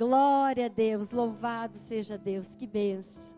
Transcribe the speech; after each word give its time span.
Glória 0.00 0.64
a 0.64 0.68
Deus, 0.70 1.10
louvado 1.10 1.76
seja 1.76 2.16
Deus, 2.16 2.54
que 2.54 2.66
benção. 2.66 3.36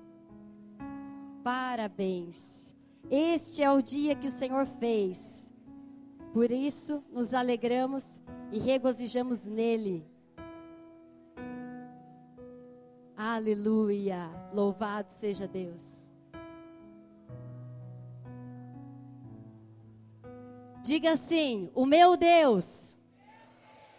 Parabéns. 1.42 2.73
Este 3.11 3.65
é 3.65 3.71
o 3.73 3.83
dia 3.83 4.15
que 4.15 4.29
o 4.29 4.31
Senhor 4.31 4.64
fez. 4.64 5.52
Por 6.33 6.52
isso 6.52 7.02
nos 7.10 7.34
alegramos 7.34 8.20
e 8.52 8.61
regozijamos 8.61 9.45
nele. 9.45 10.06
Aleluia. 13.16 14.30
Louvado 14.52 15.10
seja 15.10 15.48
Deus. 15.48 16.08
Diga 20.84 21.10
assim: 21.10 21.72
O 21.74 21.84
meu 21.84 22.16
Deus 22.16 22.96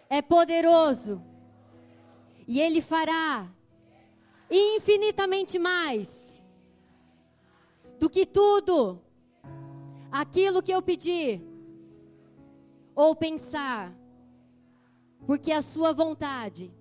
é 0.10 0.22
poderoso 0.22 1.33
e 2.54 2.62
Ele 2.62 2.82
fará 2.82 3.52
infinitamente 4.48 5.58
mais 5.58 6.40
do 8.00 8.08
que 8.08 8.28
tudo 8.28 9.02
aquilo 10.12 10.62
que 10.62 10.72
eu 10.72 10.80
pedir 10.80 11.42
ou 12.94 13.16
pensar, 13.16 13.92
porque 15.26 15.52
a 15.52 15.64
Sua 15.64 15.94
vontade 15.94 16.72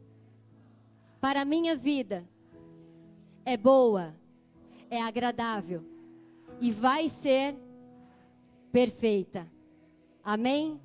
para 1.18 1.40
a 1.40 1.44
minha 1.46 1.74
vida 1.74 2.28
é 3.42 3.56
boa, 3.56 4.14
é 4.90 5.00
agradável 5.00 5.82
e 6.60 6.70
vai 6.70 7.08
ser 7.08 7.56
perfeita. 8.70 9.50
Amém? 10.22 10.78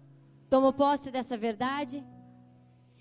Tomou 0.50 0.72
posse 0.72 1.12
dessa 1.12 1.36
verdade? 1.36 2.02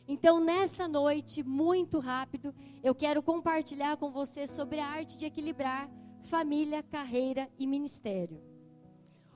Então, 0.09 0.39
nesta 0.39 0.87
noite, 0.87 1.43
muito 1.43 1.99
rápido, 1.99 2.55
eu 2.83 2.95
quero 2.95 3.21
compartilhar 3.21 3.97
com 3.97 4.09
você 4.09 4.47
sobre 4.47 4.79
a 4.79 4.87
arte 4.87 5.19
de 5.19 5.27
equilibrar 5.27 5.91
família, 6.23 6.81
carreira 6.85 7.49
e 7.59 7.67
ministério. 7.67 8.41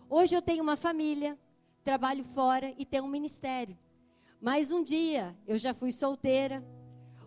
Hoje 0.08 0.36
eu 0.36 0.42
tenho 0.42 0.62
uma 0.62 0.76
família, 0.76 1.36
trabalho 1.82 2.22
fora 2.22 2.72
e 2.78 2.86
tenho 2.86 3.04
um 3.04 3.08
ministério. 3.08 3.76
Mas 4.40 4.70
um 4.70 4.82
dia 4.82 5.36
eu 5.44 5.58
já 5.58 5.74
fui 5.74 5.90
solteira. 5.90 6.64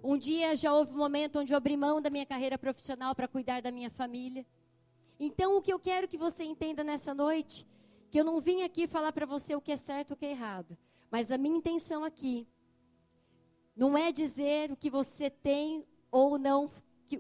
Um 0.02 0.18
dia 0.18 0.56
já 0.56 0.74
houve 0.74 0.94
um 0.94 0.98
momento 0.98 1.40
onde 1.40 1.52
eu 1.52 1.58
abri 1.58 1.76
mão 1.76 2.02
da 2.02 2.10
minha 2.10 2.26
carreira 2.26 2.58
profissional 2.58 3.14
para 3.14 3.28
cuidar 3.28 3.62
da 3.62 3.72
minha 3.72 3.90
família. 3.90 4.46
Então, 5.20 5.58
o 5.58 5.62
que 5.62 5.72
eu 5.72 5.80
quero 5.80 6.08
que 6.08 6.18
você 6.18 6.46
entenda 6.46 6.84
nessa 6.84 7.14
noite, 7.14 7.68
que 8.10 8.20
eu 8.20 8.24
não 8.24 8.40
vim 8.40 8.64
aqui 8.64 8.88
falar 8.88 9.12
para 9.12 9.26
você 9.26 9.54
o 9.54 9.62
que 9.62 9.72
é 9.72 9.78
certo 9.78 10.12
e 10.12 10.14
o 10.14 10.18
que 10.18 10.26
é 10.26 10.32
errado, 10.32 10.78
mas 11.12 11.30
a 11.32 11.38
minha 11.38 11.58
intenção 11.58 12.04
aqui 12.04 12.48
não 13.76 13.98
é 13.98 14.12
dizer 14.12 14.72
o 14.72 14.76
que 14.76 14.90
você 14.90 15.30
tem 15.30 15.86
ou 16.12 16.38
não 16.38 16.70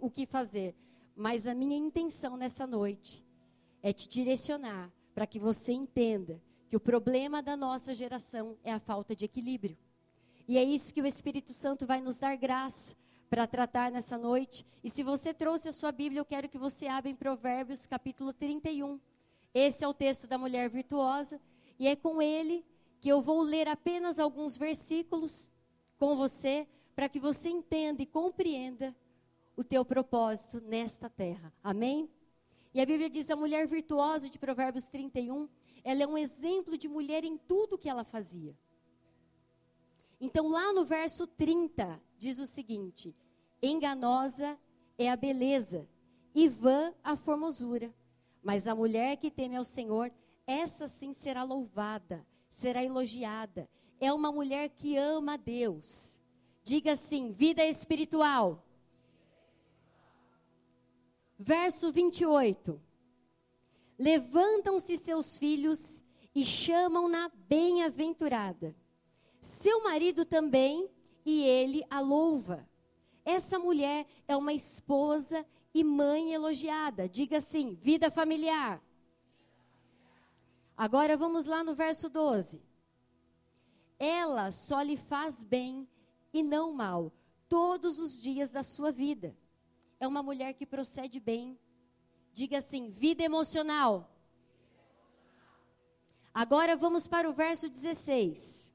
o 0.02 0.10
que 0.10 0.26
fazer, 0.26 0.76
mas 1.16 1.46
a 1.46 1.54
minha 1.54 1.78
intenção 1.78 2.36
nessa 2.36 2.66
noite 2.66 3.24
é 3.82 3.94
te 3.94 4.08
direcionar 4.10 4.92
para 5.14 5.28
que 5.28 5.40
você 5.40 5.72
entenda 5.72 6.42
que 6.70 6.76
o 6.76 6.80
problema 6.80 7.42
da 7.42 7.56
nossa 7.56 7.94
geração 7.94 8.58
é 8.64 8.74
a 8.74 8.80
falta 8.80 9.16
de 9.16 9.26
equilíbrio. 9.26 9.78
E 10.48 10.58
é 10.58 10.64
isso 10.64 10.94
que 10.94 11.02
o 11.02 11.06
Espírito 11.06 11.54
Santo 11.54 11.86
vai 11.86 12.02
nos 12.02 12.18
dar 12.18 12.36
graça 12.36 12.96
para 13.30 13.48
tratar 13.48 13.92
nessa 13.92 14.18
noite. 14.18 14.66
E 14.84 14.90
se 14.90 15.04
você 15.04 15.34
trouxe 15.34 15.70
a 15.70 15.74
sua 15.74 15.92
Bíblia, 15.92 16.20
eu 16.20 16.26
quero 16.26 16.50
que 16.50 16.58
você 16.58 16.88
abra 16.88 17.10
em 17.10 17.16
Provérbios 17.16 17.86
capítulo 17.86 18.34
31. 18.34 19.00
Esse 19.54 19.84
é 19.84 19.88
o 19.88 19.94
texto 19.94 20.26
da 20.26 20.38
mulher 20.38 20.70
virtuosa 20.70 21.40
e 21.78 21.88
é 21.88 21.96
com 21.96 22.22
ele 22.22 22.66
que 23.00 23.10
eu 23.10 23.22
vou 23.22 23.42
ler 23.42 23.68
apenas 23.68 24.18
alguns 24.18 24.58
versículos 24.58 25.52
com 25.98 26.16
você 26.16 26.68
para 26.96 27.10
que 27.10 27.20
você 27.20 27.50
entenda 27.50 28.02
e 28.02 28.06
compreenda 28.06 28.96
o 29.56 29.64
teu 29.64 29.86
propósito 29.86 30.60
nesta 30.62 31.10
terra. 31.10 31.54
Amém? 31.64 32.10
E 32.74 32.82
a 32.82 32.86
Bíblia 32.86 33.10
diz: 33.10 33.30
a 33.30 33.36
mulher 33.36 33.68
virtuosa 33.68 34.30
de 34.30 34.40
Provérbios 34.40 34.86
31, 34.86 35.48
ela 35.84 36.04
é 36.04 36.08
um 36.08 36.18
exemplo 36.18 36.78
de 36.78 36.88
mulher 36.88 37.24
em 37.24 37.38
tudo 37.38 37.78
que 37.78 37.90
ela 37.90 38.04
fazia. 38.04 38.58
Então, 40.20 40.48
lá 40.48 40.72
no 40.74 40.86
verso 40.86 41.28
30, 41.28 42.02
diz 42.18 42.40
o 42.40 42.48
seguinte: 42.48 43.16
enganosa 43.62 44.58
é 44.98 45.10
a 45.10 45.16
beleza, 45.16 45.88
e 46.34 46.48
vã 46.48 46.94
a 47.04 47.16
formosura. 47.16 47.94
Mas 48.42 48.68
a 48.68 48.76
mulher 48.76 49.18
que 49.18 49.32
teme 49.32 49.56
ao 49.56 49.64
Senhor, 49.64 50.12
essa 50.46 50.88
sim 50.88 51.14
será 51.14 51.44
louvada, 51.44 52.26
será 52.50 52.84
elogiada 52.84 53.70
é 54.06 54.12
uma 54.12 54.32
mulher 54.32 54.70
que 54.70 54.98
ama 54.98 55.38
Deus. 55.38 56.20
Diga 56.64 56.94
assim: 56.94 57.32
vida 57.32 57.66
espiritual. 57.66 58.64
Verso 61.40 61.92
28. 61.92 62.82
Levantam-se 63.98 64.98
seus 64.98 65.38
filhos 65.38 66.02
e 66.36 66.44
chamam-na 66.44 67.30
bem-aventurada. 67.48 68.76
Seu 69.40 69.84
marido 69.84 70.26
também, 70.26 70.90
e 71.26 71.42
ele 71.44 71.84
a 71.90 72.00
louva. 72.00 72.68
Essa 73.24 73.58
mulher 73.58 74.06
é 74.28 74.36
uma 74.36 74.52
esposa 74.52 75.46
e 75.74 75.84
mãe 75.84 76.34
elogiada. 76.34 77.08
Diga 77.08 77.38
assim: 77.38 77.74
vida 77.76 78.12
familiar. 78.12 78.82
Agora 80.76 81.16
vamos 81.16 81.46
lá 81.46 81.64
no 81.64 81.74
verso 81.74 82.10
12 82.10 82.73
ela 84.04 84.52
só 84.52 84.82
lhe 84.82 84.98
faz 84.98 85.44
bem 85.44 85.88
e 86.34 86.44
não 86.44 86.74
mal 86.74 87.12
todos 87.48 88.00
os 88.00 88.20
dias 88.20 88.52
da 88.52 88.64
sua 88.64 88.92
vida. 88.92 89.36
É 90.00 90.08
uma 90.08 90.22
mulher 90.22 90.54
que 90.54 90.66
procede 90.66 91.20
bem. 91.20 91.58
Diga 92.34 92.58
assim: 92.58 92.90
vida 92.90 93.24
emocional. 93.24 94.10
Agora 96.34 96.76
vamos 96.76 97.08
para 97.08 97.30
o 97.30 97.34
verso 97.34 97.70
16. 97.70 98.74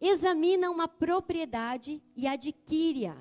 Examina 0.00 0.70
uma 0.70 0.88
propriedade 0.88 2.02
e 2.16 2.26
adquire-a. 2.26 3.16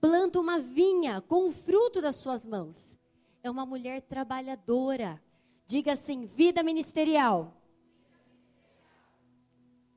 Planta 0.00 0.40
uma 0.40 0.58
vinha 0.58 1.20
com 1.20 1.48
o 1.48 1.52
fruto 1.52 2.00
das 2.00 2.16
suas 2.16 2.44
mãos. 2.44 2.96
É 3.42 3.50
uma 3.50 3.66
mulher 3.66 4.00
trabalhadora. 4.00 5.22
Diga 5.66 5.92
assim: 5.92 6.24
vida 6.24 6.62
ministerial. 6.62 7.59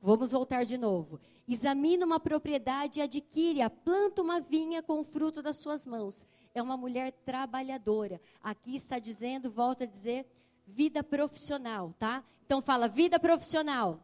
Vamos 0.04 0.32
voltar 0.32 0.64
de 0.64 0.76
novo. 0.76 1.18
Examina 1.48 2.04
uma 2.04 2.20
propriedade 2.20 2.98
e 2.98 3.02
adquire-a, 3.02 3.70
planta 3.70 4.20
uma 4.20 4.38
vinha 4.38 4.82
com 4.82 5.00
o 5.00 5.02
fruto 5.02 5.40
das 5.40 5.56
suas 5.56 5.86
mãos. 5.86 6.26
É 6.54 6.60
uma 6.60 6.76
mulher 6.76 7.10
trabalhadora. 7.24 8.20
Aqui 8.42 8.76
está 8.76 8.98
dizendo, 8.98 9.50
volta 9.50 9.84
a 9.84 9.86
dizer, 9.86 10.26
vida 10.66 11.02
profissional, 11.02 11.94
tá? 11.98 12.22
Então 12.44 12.60
fala, 12.60 12.86
vida 12.86 13.18
profissional. 13.18 13.98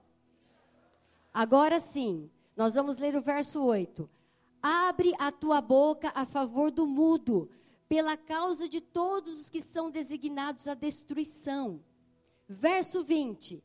Agora 1.35 1.79
sim, 1.79 2.31
nós 2.57 2.77
vamos 2.77 2.97
ler 2.97 3.15
o 3.15 3.21
verso 3.21 3.63
8. 3.63 4.09
Abre 4.63 5.13
a 5.19 5.31
tua 5.31 5.61
boca 5.61 6.11
a 6.15 6.25
favor 6.25 6.71
do 6.71 6.87
mudo, 6.87 7.51
pela 7.91 8.17
causa 8.17 8.67
de 8.67 8.81
todos 8.81 9.39
os 9.39 9.51
que 9.51 9.61
são 9.61 9.91
designados 9.91 10.67
à 10.67 10.73
destruição. 10.73 11.79
Verso 12.49 13.05
20 13.05 13.63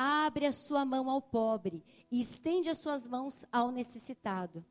abre 0.00 0.46
a 0.46 0.52
sua 0.52 0.84
mão 0.84 1.10
ao 1.10 1.20
pobre 1.20 1.82
e 2.08 2.20
estende 2.20 2.70
as 2.70 2.78
suas 2.78 3.04
mãos 3.04 3.44
ao 3.50 3.72
necessitado. 3.72 4.64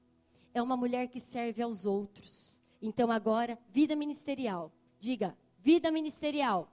É 0.53 0.61
uma 0.61 0.77
mulher 0.77 1.09
que 1.09 1.19
serve 1.19 1.61
aos 1.61 1.85
outros. 1.85 2.63
Então, 2.81 3.11
agora, 3.11 3.59
vida 3.67 3.93
ministerial. 3.93 4.71
Diga, 4.97 5.37
vida 5.59 5.91
ministerial. 5.91 6.71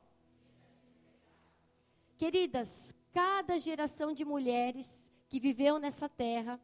Queridas, 2.17 2.95
cada 3.13 3.59
geração 3.59 4.13
de 4.13 4.25
mulheres 4.25 5.11
que 5.29 5.41
viveu 5.41 5.81
nessa 5.81 6.09
terra 6.09 6.61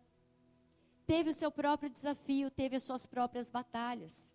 teve 1.09 1.31
o 1.31 1.35
seu 1.35 1.51
próprio 1.51 1.91
desafio, 1.91 2.53
teve 2.53 2.77
as 2.77 2.85
suas 2.85 3.05
próprias 3.05 3.51
batalhas. 3.51 4.33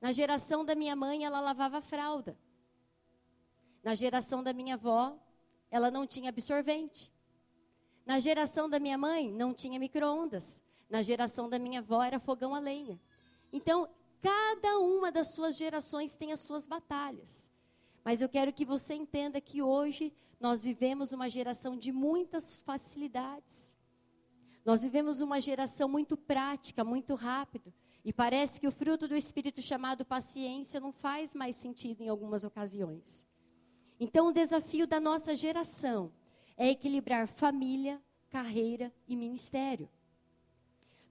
Na 0.00 0.10
geração 0.10 0.64
da 0.64 0.74
minha 0.74 0.96
mãe, 0.96 1.24
ela 1.24 1.38
lavava 1.38 1.80
fralda. 1.80 2.36
Na 3.84 3.94
geração 3.94 4.42
da 4.42 4.52
minha 4.52 4.74
avó, 4.74 5.16
ela 5.72 5.90
não 5.90 6.06
tinha 6.06 6.28
absorvente. 6.28 7.10
Na 8.04 8.18
geração 8.18 8.68
da 8.68 8.78
minha 8.78 8.98
mãe, 8.98 9.32
não 9.32 9.54
tinha 9.54 9.80
micro-ondas. 9.80 10.60
Na 10.88 11.00
geração 11.00 11.48
da 11.48 11.58
minha 11.58 11.80
avó, 11.80 12.02
era 12.02 12.20
fogão 12.20 12.54
a 12.54 12.58
lenha. 12.58 13.00
Então, 13.50 13.88
cada 14.20 14.78
uma 14.78 15.10
das 15.10 15.32
suas 15.34 15.56
gerações 15.56 16.14
tem 16.14 16.30
as 16.30 16.40
suas 16.40 16.66
batalhas. 16.66 17.50
Mas 18.04 18.20
eu 18.20 18.28
quero 18.28 18.52
que 18.52 18.66
você 18.66 18.92
entenda 18.92 19.40
que 19.40 19.62
hoje 19.62 20.12
nós 20.38 20.62
vivemos 20.62 21.10
uma 21.10 21.30
geração 21.30 21.74
de 21.74 21.90
muitas 21.90 22.62
facilidades. 22.62 23.74
Nós 24.66 24.82
vivemos 24.82 25.22
uma 25.22 25.40
geração 25.40 25.88
muito 25.88 26.18
prática, 26.18 26.84
muito 26.84 27.14
rápido. 27.14 27.72
E 28.04 28.12
parece 28.12 28.60
que 28.60 28.68
o 28.68 28.72
fruto 28.72 29.08
do 29.08 29.16
Espírito 29.16 29.62
chamado 29.62 30.04
paciência 30.04 30.78
não 30.80 30.92
faz 30.92 31.32
mais 31.32 31.56
sentido 31.56 32.02
em 32.02 32.10
algumas 32.10 32.44
ocasiões. 32.44 33.26
Então, 34.04 34.26
o 34.26 34.32
desafio 34.32 34.84
da 34.84 34.98
nossa 34.98 35.32
geração 35.36 36.10
é 36.56 36.70
equilibrar 36.70 37.28
família, 37.28 38.02
carreira 38.30 38.92
e 39.06 39.14
ministério. 39.14 39.88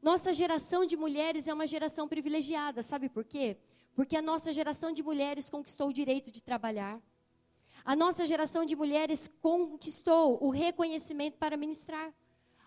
Nossa 0.02 0.34
geração 0.34 0.86
de 0.86 0.98
mulheres 0.98 1.48
é 1.48 1.54
uma 1.54 1.66
geração 1.66 2.06
privilegiada, 2.06 2.84
sabe 2.84 3.08
por 3.08 3.24
quê? 3.24 3.56
Porque 3.96 4.18
a 4.18 4.22
nossa 4.22 4.52
geração 4.52 4.92
de 4.92 5.02
mulheres 5.02 5.50
conquistou 5.50 5.88
o 5.88 5.94
direito 5.94 6.30
de 6.30 6.44
trabalhar. 6.44 7.02
A 7.86 7.96
nossa 7.96 8.26
geração 8.26 8.66
de 8.66 8.76
mulheres 8.76 9.26
conquistou 9.42 10.38
o 10.44 10.50
reconhecimento 10.50 11.38
para 11.38 11.56
ministrar. 11.56 12.14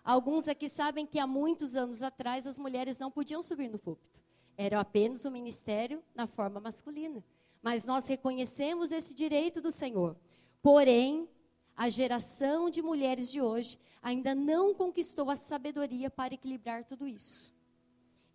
Alguns 0.03 0.47
aqui 0.47 0.67
sabem 0.67 1.05
que 1.05 1.19
há 1.19 1.27
muitos 1.27 1.75
anos 1.75 2.01
atrás 2.01 2.47
as 2.47 2.57
mulheres 2.57 2.97
não 2.97 3.11
podiam 3.11 3.43
subir 3.43 3.69
no 3.69 3.77
púlpito. 3.77 4.19
Era 4.57 4.79
apenas 4.79 5.23
o 5.23 5.29
ministério 5.29 6.03
na 6.15 6.25
forma 6.25 6.59
masculina. 6.59 7.23
Mas 7.65 7.83
nós 7.83 8.05
reconhecemos 8.05 8.91
esse 8.91 9.11
direito 9.15 9.59
do 9.59 9.71
Senhor. 9.71 10.15
Porém, 10.61 11.27
a 11.75 11.89
geração 11.89 12.69
de 12.69 12.79
mulheres 12.79 13.31
de 13.31 13.41
hoje 13.41 13.79
ainda 14.03 14.35
não 14.35 14.71
conquistou 14.75 15.31
a 15.31 15.35
sabedoria 15.35 16.11
para 16.11 16.35
equilibrar 16.35 16.83
tudo 16.83 17.07
isso. 17.07 17.51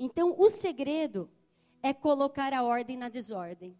Então, 0.00 0.34
o 0.36 0.50
segredo 0.50 1.30
é 1.80 1.94
colocar 1.94 2.52
a 2.52 2.64
ordem 2.64 2.96
na 2.96 3.08
desordem. 3.08 3.78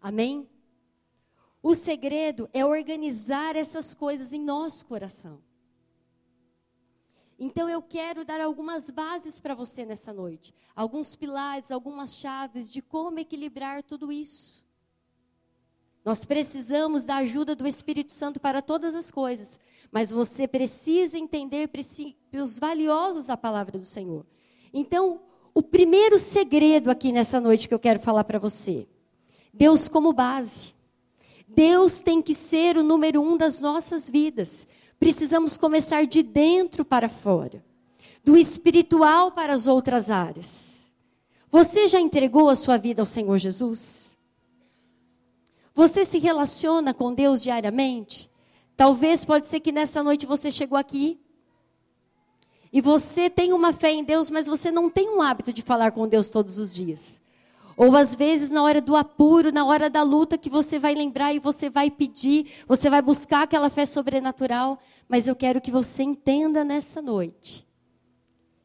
Amém? 0.00 0.50
O 1.62 1.76
segredo 1.76 2.50
é 2.52 2.66
organizar 2.66 3.54
essas 3.54 3.94
coisas 3.94 4.32
em 4.32 4.42
nosso 4.42 4.84
coração. 4.84 5.40
Então 7.38 7.68
eu 7.68 7.80
quero 7.80 8.24
dar 8.24 8.40
algumas 8.40 8.90
bases 8.90 9.38
para 9.38 9.54
você 9.54 9.86
nessa 9.86 10.12
noite, 10.12 10.52
alguns 10.74 11.14
pilares, 11.14 11.70
algumas 11.70 12.16
chaves 12.16 12.68
de 12.68 12.82
como 12.82 13.20
equilibrar 13.20 13.82
tudo 13.82 14.10
isso. 14.10 14.66
Nós 16.04 16.24
precisamos 16.24 17.04
da 17.04 17.16
ajuda 17.16 17.54
do 17.54 17.66
Espírito 17.66 18.12
Santo 18.12 18.40
para 18.40 18.60
todas 18.60 18.96
as 18.96 19.10
coisas, 19.10 19.60
mas 19.92 20.10
você 20.10 20.48
precisa 20.48 21.18
entender 21.18 21.68
princípios 21.68 22.58
valiosos 22.58 23.26
da 23.26 23.36
palavra 23.36 23.78
do 23.78 23.84
Senhor. 23.84 24.26
Então, 24.72 25.20
o 25.54 25.62
primeiro 25.62 26.18
segredo 26.18 26.90
aqui 26.90 27.12
nessa 27.12 27.40
noite 27.40 27.68
que 27.68 27.74
eu 27.74 27.78
quero 27.78 28.00
falar 28.00 28.24
para 28.24 28.38
você: 28.38 28.88
Deus 29.52 29.88
como 29.88 30.12
base. 30.12 30.74
Deus 31.46 32.00
tem 32.00 32.20
que 32.20 32.34
ser 32.34 32.76
o 32.76 32.82
número 32.82 33.22
um 33.22 33.36
das 33.36 33.60
nossas 33.60 34.08
vidas. 34.08 34.66
Precisamos 34.98 35.56
começar 35.56 36.06
de 36.06 36.22
dentro 36.22 36.84
para 36.84 37.08
fora, 37.08 37.64
do 38.24 38.36
espiritual 38.36 39.30
para 39.32 39.52
as 39.52 39.68
outras 39.68 40.10
áreas. 40.10 40.90
Você 41.50 41.86
já 41.86 42.00
entregou 42.00 42.48
a 42.48 42.56
sua 42.56 42.76
vida 42.76 43.00
ao 43.00 43.06
Senhor 43.06 43.38
Jesus? 43.38 44.16
Você 45.74 46.04
se 46.04 46.18
relaciona 46.18 46.92
com 46.92 47.14
Deus 47.14 47.42
diariamente? 47.42 48.28
Talvez 48.76 49.24
pode 49.24 49.46
ser 49.46 49.60
que 49.60 49.72
nessa 49.72 50.02
noite 50.02 50.26
você 50.26 50.50
chegou 50.50 50.76
aqui 50.76 51.18
e 52.72 52.80
você 52.80 53.30
tem 53.30 53.52
uma 53.52 53.72
fé 53.72 53.92
em 53.92 54.04
Deus, 54.04 54.28
mas 54.30 54.46
você 54.46 54.70
não 54.70 54.90
tem 54.90 55.08
um 55.08 55.22
hábito 55.22 55.52
de 55.52 55.62
falar 55.62 55.92
com 55.92 56.06
Deus 56.06 56.30
todos 56.30 56.58
os 56.58 56.74
dias. 56.74 57.20
Ou 57.78 57.96
às 57.96 58.14
vezes 58.14 58.50
na 58.50 58.62
hora 58.62 58.80
do 58.80 58.94
apuro, 58.94 59.50
na 59.50 59.64
hora 59.64 59.88
da 59.88 60.02
luta, 60.02 60.36
que 60.36 60.50
você 60.50 60.78
vai 60.78 60.94
lembrar 60.94 61.32
e 61.32 61.38
você 61.38 61.70
vai 61.70 61.90
pedir, 61.90 62.64
você 62.66 62.90
vai 62.90 63.00
buscar 63.00 63.44
aquela 63.44 63.70
fé 63.70 63.86
sobrenatural. 63.86 64.78
Mas 65.08 65.26
eu 65.26 65.34
quero 65.34 65.60
que 65.60 65.70
você 65.70 66.02
entenda 66.02 66.62
nessa 66.62 67.00
noite 67.00 67.66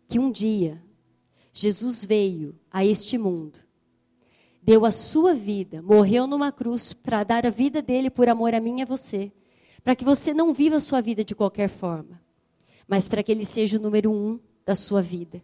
que 0.08 0.20
um 0.20 0.30
dia 0.30 0.84
Jesus 1.54 2.04
veio 2.04 2.60
a 2.70 2.84
este 2.84 3.18
mundo 3.18 3.64
deu 4.64 4.86
a 4.86 4.92
sua 4.92 5.34
vida, 5.34 5.82
morreu 5.82 6.26
numa 6.26 6.52
cruz 6.52 6.94
para 6.94 7.24
dar 7.24 7.46
a 7.46 7.50
vida 7.50 7.82
dele 7.82 8.10
por 8.10 8.30
amor 8.30 8.56
a 8.56 8.62
mim 8.62 8.80
e 8.80 8.84
a 8.84 8.86
você. 8.86 9.32
Para 9.84 9.96
que 9.96 10.06
você 10.06 10.34
não 10.34 10.54
viva 10.54 10.78
a 10.78 10.80
sua 10.80 11.02
vida 11.02 11.26
de 11.26 11.36
qualquer 11.36 11.68
forma, 11.68 12.22
mas 12.88 13.06
para 13.06 13.22
que 13.22 13.32
ele 13.32 13.46
seja 13.46 13.78
o 13.78 13.82
número 13.82 14.10
um 14.10 14.40
da 14.66 14.74
sua 14.74 15.02
vida. 15.02 15.44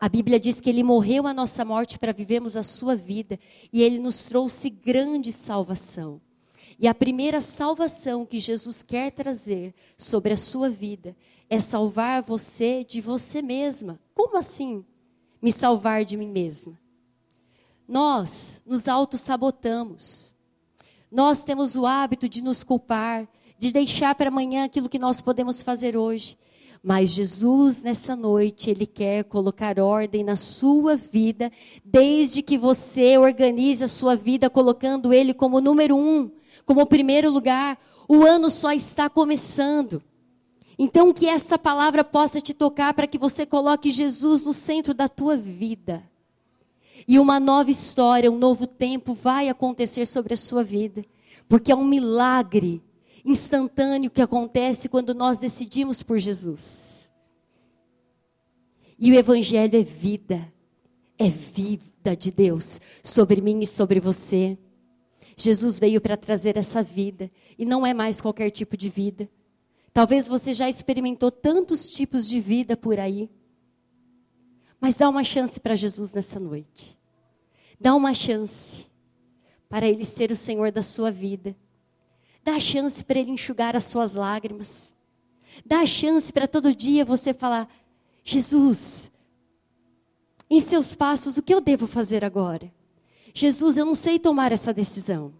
A 0.00 0.08
Bíblia 0.08 0.40
diz 0.40 0.62
que 0.62 0.70
ele 0.70 0.82
morreu 0.82 1.26
a 1.26 1.34
nossa 1.34 1.62
morte 1.62 1.98
para 1.98 2.10
vivermos 2.10 2.56
a 2.56 2.62
sua 2.62 2.96
vida 2.96 3.38
e 3.70 3.82
ele 3.82 3.98
nos 3.98 4.24
trouxe 4.24 4.70
grande 4.70 5.30
salvação. 5.30 6.18
E 6.78 6.88
a 6.88 6.94
primeira 6.94 7.42
salvação 7.42 8.24
que 8.24 8.40
Jesus 8.40 8.82
quer 8.82 9.10
trazer 9.10 9.74
sobre 9.98 10.32
a 10.32 10.36
sua 10.38 10.70
vida 10.70 11.14
é 11.50 11.60
salvar 11.60 12.22
você 12.22 12.82
de 12.82 13.02
você 13.02 13.42
mesma. 13.42 14.00
Como 14.14 14.38
assim? 14.38 14.82
Me 15.42 15.52
salvar 15.52 16.06
de 16.06 16.16
mim 16.16 16.28
mesma? 16.28 16.80
Nós 17.86 18.62
nos 18.64 18.88
auto-sabotamos. 18.88 20.34
Nós 21.12 21.44
temos 21.44 21.76
o 21.76 21.84
hábito 21.84 22.26
de 22.26 22.40
nos 22.40 22.64
culpar, 22.64 23.28
de 23.58 23.70
deixar 23.70 24.14
para 24.14 24.28
amanhã 24.28 24.64
aquilo 24.64 24.88
que 24.88 24.98
nós 24.98 25.20
podemos 25.20 25.60
fazer 25.60 25.94
hoje. 25.94 26.38
Mas 26.82 27.10
Jesus, 27.10 27.82
nessa 27.82 28.16
noite, 28.16 28.70
Ele 28.70 28.86
quer 28.86 29.24
colocar 29.24 29.78
ordem 29.78 30.24
na 30.24 30.36
sua 30.36 30.96
vida, 30.96 31.52
desde 31.84 32.42
que 32.42 32.56
você 32.56 33.18
organize 33.18 33.84
a 33.84 33.88
sua 33.88 34.16
vida, 34.16 34.48
colocando 34.48 35.12
Ele 35.12 35.34
como 35.34 35.60
número 35.60 35.96
um, 35.96 36.30
como 36.64 36.86
primeiro 36.86 37.30
lugar. 37.30 37.78
O 38.08 38.24
ano 38.24 38.48
só 38.48 38.72
está 38.72 39.10
começando. 39.10 40.02
Então, 40.78 41.12
que 41.12 41.26
essa 41.26 41.58
palavra 41.58 42.02
possa 42.02 42.40
te 42.40 42.54
tocar 42.54 42.94
para 42.94 43.06
que 43.06 43.18
você 43.18 43.44
coloque 43.44 43.90
Jesus 43.90 44.46
no 44.46 44.52
centro 44.54 44.94
da 44.94 45.06
tua 45.06 45.36
vida. 45.36 46.02
E 47.06 47.18
uma 47.18 47.38
nova 47.38 47.70
história, 47.70 48.32
um 48.32 48.38
novo 48.38 48.66
tempo 48.66 49.12
vai 49.12 49.50
acontecer 49.50 50.06
sobre 50.06 50.32
a 50.32 50.38
sua 50.38 50.64
vida. 50.64 51.04
Porque 51.46 51.70
é 51.70 51.76
um 51.76 51.84
milagre 51.84 52.82
instantâneo 53.24 54.10
que 54.10 54.22
acontece 54.22 54.88
quando 54.88 55.14
nós 55.14 55.38
decidimos 55.38 56.02
por 56.02 56.18
Jesus. 56.18 57.10
E 58.98 59.10
o 59.10 59.14
Evangelho 59.14 59.78
é 59.78 59.82
vida, 59.82 60.52
é 61.18 61.28
vida 61.28 62.16
de 62.16 62.30
Deus 62.30 62.80
sobre 63.02 63.40
mim 63.40 63.60
e 63.60 63.66
sobre 63.66 63.98
você. 63.98 64.58
Jesus 65.36 65.78
veio 65.78 66.00
para 66.00 66.16
trazer 66.16 66.56
essa 66.56 66.82
vida 66.82 67.30
e 67.58 67.64
não 67.64 67.86
é 67.86 67.94
mais 67.94 68.20
qualquer 68.20 68.50
tipo 68.50 68.76
de 68.76 68.88
vida. 68.88 69.28
Talvez 69.92 70.28
você 70.28 70.52
já 70.52 70.68
experimentou 70.68 71.30
tantos 71.30 71.90
tipos 71.90 72.28
de 72.28 72.40
vida 72.40 72.76
por 72.76 73.00
aí. 73.00 73.30
Mas 74.80 74.96
dá 74.98 75.08
uma 75.08 75.24
chance 75.24 75.58
para 75.58 75.74
Jesus 75.74 76.14
nessa 76.14 76.38
noite. 76.38 76.98
Dá 77.78 77.94
uma 77.94 78.14
chance 78.14 78.86
para 79.68 79.88
Ele 79.88 80.04
ser 80.04 80.30
o 80.30 80.36
Senhor 80.36 80.70
da 80.70 80.82
sua 80.82 81.10
vida. 81.10 81.56
Dá 82.42 82.54
a 82.54 82.60
chance 82.60 83.04
para 83.04 83.18
Ele 83.18 83.32
enxugar 83.32 83.76
as 83.76 83.84
suas 83.84 84.14
lágrimas. 84.14 84.94
Dá 85.64 85.80
a 85.80 85.86
chance 85.86 86.32
para 86.32 86.48
todo 86.48 86.74
dia 86.74 87.04
você 87.04 87.34
falar: 87.34 87.68
Jesus, 88.24 89.10
em 90.48 90.60
seus 90.60 90.94
passos, 90.94 91.36
o 91.36 91.42
que 91.42 91.54
eu 91.54 91.60
devo 91.60 91.86
fazer 91.86 92.24
agora? 92.24 92.72
Jesus, 93.32 93.76
eu 93.76 93.84
não 93.84 93.94
sei 93.94 94.18
tomar 94.18 94.52
essa 94.52 94.72
decisão. 94.72 95.32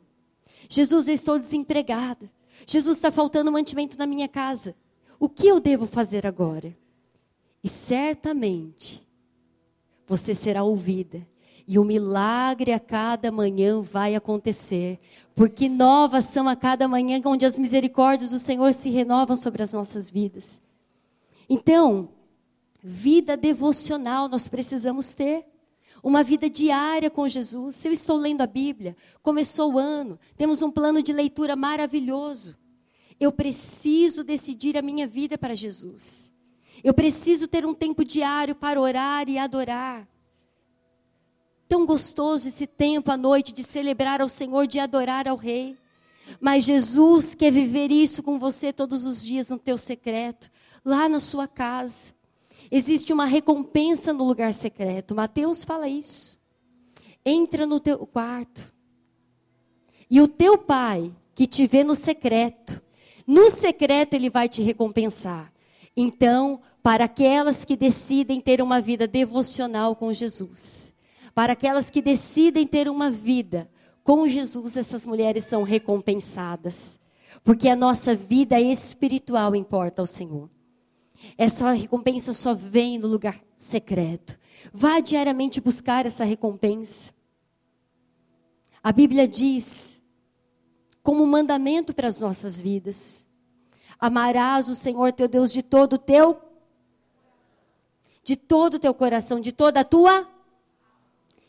Jesus, 0.68 1.08
eu 1.08 1.14
estou 1.14 1.38
desempregada. 1.38 2.30
Jesus, 2.66 2.96
está 2.96 3.10
faltando 3.10 3.50
mantimento 3.50 3.98
na 3.98 4.06
minha 4.06 4.28
casa. 4.28 4.76
O 5.18 5.28
que 5.28 5.48
eu 5.48 5.58
devo 5.58 5.86
fazer 5.86 6.26
agora? 6.26 6.76
E 7.62 7.68
certamente 7.68 9.06
você 10.06 10.34
será 10.34 10.62
ouvida. 10.62 11.26
E 11.70 11.78
o 11.78 11.84
milagre 11.84 12.72
a 12.72 12.80
cada 12.80 13.30
manhã 13.30 13.80
vai 13.80 14.16
acontecer. 14.16 14.98
Porque 15.36 15.68
novas 15.68 16.24
são 16.24 16.48
a 16.48 16.56
cada 16.56 16.88
manhã, 16.88 17.22
onde 17.24 17.46
as 17.46 17.56
misericórdias 17.56 18.32
do 18.32 18.40
Senhor 18.40 18.72
se 18.72 18.90
renovam 18.90 19.36
sobre 19.36 19.62
as 19.62 19.72
nossas 19.72 20.10
vidas. 20.10 20.60
Então, 21.48 22.08
vida 22.82 23.36
devocional 23.36 24.28
nós 24.28 24.48
precisamos 24.48 25.14
ter. 25.14 25.46
Uma 26.02 26.24
vida 26.24 26.50
diária 26.50 27.08
com 27.08 27.28
Jesus. 27.28 27.76
Se 27.76 27.86
eu 27.86 27.92
estou 27.92 28.16
lendo 28.16 28.40
a 28.40 28.48
Bíblia, 28.48 28.96
começou 29.22 29.74
o 29.74 29.78
ano, 29.78 30.18
temos 30.36 30.62
um 30.62 30.72
plano 30.72 31.00
de 31.00 31.12
leitura 31.12 31.54
maravilhoso. 31.54 32.58
Eu 33.20 33.30
preciso 33.30 34.24
decidir 34.24 34.76
a 34.76 34.82
minha 34.82 35.06
vida 35.06 35.38
para 35.38 35.54
Jesus. 35.54 36.32
Eu 36.82 36.92
preciso 36.92 37.46
ter 37.46 37.64
um 37.64 37.74
tempo 37.74 38.04
diário 38.04 38.56
para 38.56 38.80
orar 38.80 39.28
e 39.28 39.38
adorar. 39.38 40.08
Tão 41.70 41.86
gostoso 41.86 42.48
esse 42.48 42.66
tempo 42.66 43.12
à 43.12 43.16
noite 43.16 43.52
de 43.52 43.62
celebrar 43.62 44.20
ao 44.20 44.28
Senhor, 44.28 44.66
de 44.66 44.80
adorar 44.80 45.28
ao 45.28 45.36
Rei. 45.36 45.76
Mas 46.40 46.64
Jesus 46.64 47.32
quer 47.32 47.52
viver 47.52 47.92
isso 47.92 48.24
com 48.24 48.40
você 48.40 48.72
todos 48.72 49.06
os 49.06 49.24
dias 49.24 49.50
no 49.50 49.56
teu 49.56 49.78
secreto, 49.78 50.50
lá 50.84 51.08
na 51.08 51.20
sua 51.20 51.46
casa. 51.46 52.12
Existe 52.72 53.12
uma 53.12 53.24
recompensa 53.24 54.12
no 54.12 54.24
lugar 54.24 54.52
secreto. 54.52 55.14
Mateus 55.14 55.62
fala 55.62 55.86
isso. 55.86 56.40
Entra 57.24 57.64
no 57.64 57.78
teu 57.78 58.04
quarto. 58.04 58.64
E 60.10 60.20
o 60.20 60.26
teu 60.26 60.58
pai, 60.58 61.14
que 61.36 61.46
te 61.46 61.68
vê 61.68 61.84
no 61.84 61.94
secreto, 61.94 62.82
no 63.24 63.48
secreto 63.48 64.14
ele 64.14 64.28
vai 64.28 64.48
te 64.48 64.60
recompensar. 64.60 65.52
Então, 65.96 66.60
para 66.82 67.04
aquelas 67.04 67.64
que 67.64 67.76
decidem 67.76 68.40
ter 68.40 68.60
uma 68.60 68.80
vida 68.80 69.06
devocional 69.06 69.94
com 69.94 70.12
Jesus, 70.12 70.89
para 71.34 71.52
aquelas 71.52 71.90
que 71.90 72.02
decidem 72.02 72.66
ter 72.66 72.88
uma 72.88 73.10
vida 73.10 73.70
com 74.02 74.26
Jesus, 74.28 74.76
essas 74.76 75.06
mulheres 75.06 75.44
são 75.44 75.62
recompensadas, 75.62 76.98
porque 77.44 77.68
a 77.68 77.76
nossa 77.76 78.14
vida 78.14 78.60
espiritual 78.60 79.54
importa 79.54 80.02
ao 80.02 80.06
Senhor. 80.06 80.50
Essa 81.36 81.70
recompensa 81.72 82.32
só 82.32 82.54
vem 82.54 82.98
no 82.98 83.06
lugar 83.06 83.40
secreto. 83.56 84.38
Vá 84.72 85.00
diariamente 85.00 85.60
buscar 85.60 86.06
essa 86.06 86.24
recompensa. 86.24 87.12
A 88.82 88.90
Bíblia 88.90 89.28
diz, 89.28 90.02
como 91.02 91.26
mandamento 91.26 91.94
para 91.94 92.08
as 92.08 92.20
nossas 92.20 92.60
vidas: 92.60 93.26
Amarás 93.98 94.68
o 94.68 94.74
Senhor 94.74 95.12
teu 95.12 95.28
Deus 95.28 95.52
de 95.52 95.62
todo 95.62 95.94
o 95.94 95.98
teu 95.98 96.40
de 98.22 98.36
todo 98.36 98.74
o 98.74 98.78
teu 98.78 98.92
coração, 98.94 99.40
de 99.40 99.50
toda 99.50 99.80
a 99.80 99.84
tua 99.84 100.29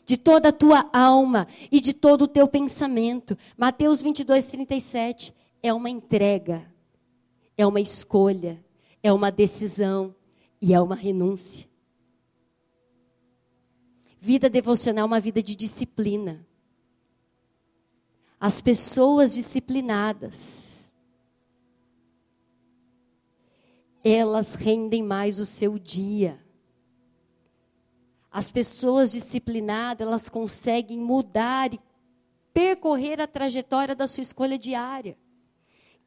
de 0.04 0.16
toda 0.16 0.48
a 0.48 0.52
tua 0.52 0.88
alma 0.92 1.46
e 1.70 1.80
de 1.80 1.92
todo 1.92 2.22
o 2.22 2.28
teu 2.28 2.46
pensamento. 2.48 3.36
Mateus 3.56 4.02
22, 4.02 4.46
37 4.50 5.34
é 5.62 5.72
uma 5.72 5.88
entrega, 5.88 6.66
é 7.56 7.66
uma 7.66 7.80
escolha, 7.80 8.62
é 9.02 9.12
uma 9.12 9.30
decisão 9.30 10.14
e 10.60 10.74
é 10.74 10.80
uma 10.80 10.94
renúncia. 10.94 11.68
Vida 14.18 14.48
devocional 14.48 15.02
é 15.02 15.06
uma 15.06 15.20
vida 15.20 15.42
de 15.42 15.54
disciplina. 15.54 16.46
As 18.38 18.60
pessoas 18.60 19.34
disciplinadas, 19.34 20.92
elas 24.02 24.54
rendem 24.54 25.02
mais 25.02 25.38
o 25.38 25.44
seu 25.44 25.78
dia. 25.78 26.40
As 28.32 28.50
pessoas 28.50 29.12
disciplinadas, 29.12 30.06
elas 30.06 30.28
conseguem 30.28 30.98
mudar 30.98 31.74
e 31.74 31.80
percorrer 32.54 33.20
a 33.20 33.26
trajetória 33.26 33.94
da 33.94 34.06
sua 34.06 34.22
escolha 34.22 34.58
diária. 34.58 35.18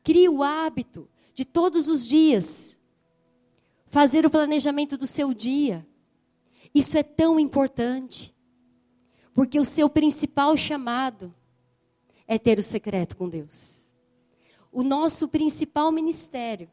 Crie 0.03 0.27
o 0.27 0.41
hábito 0.41 1.07
de 1.35 1.45
todos 1.45 1.87
os 1.87 2.07
dias 2.07 2.79
fazer 3.85 4.25
o 4.25 4.29
planejamento 4.29 4.97
do 4.97 5.05
seu 5.05 5.33
dia. 5.33 5.85
Isso 6.73 6.97
é 6.97 7.03
tão 7.03 7.39
importante, 7.39 8.35
porque 9.33 9.59
o 9.59 9.65
seu 9.65 9.89
principal 9.89 10.57
chamado 10.57 11.33
é 12.27 12.39
ter 12.39 12.57
o 12.57 12.63
secreto 12.63 13.15
com 13.15 13.29
Deus. 13.29 13.93
O 14.71 14.83
nosso 14.83 15.27
principal 15.27 15.91
ministério 15.91 16.69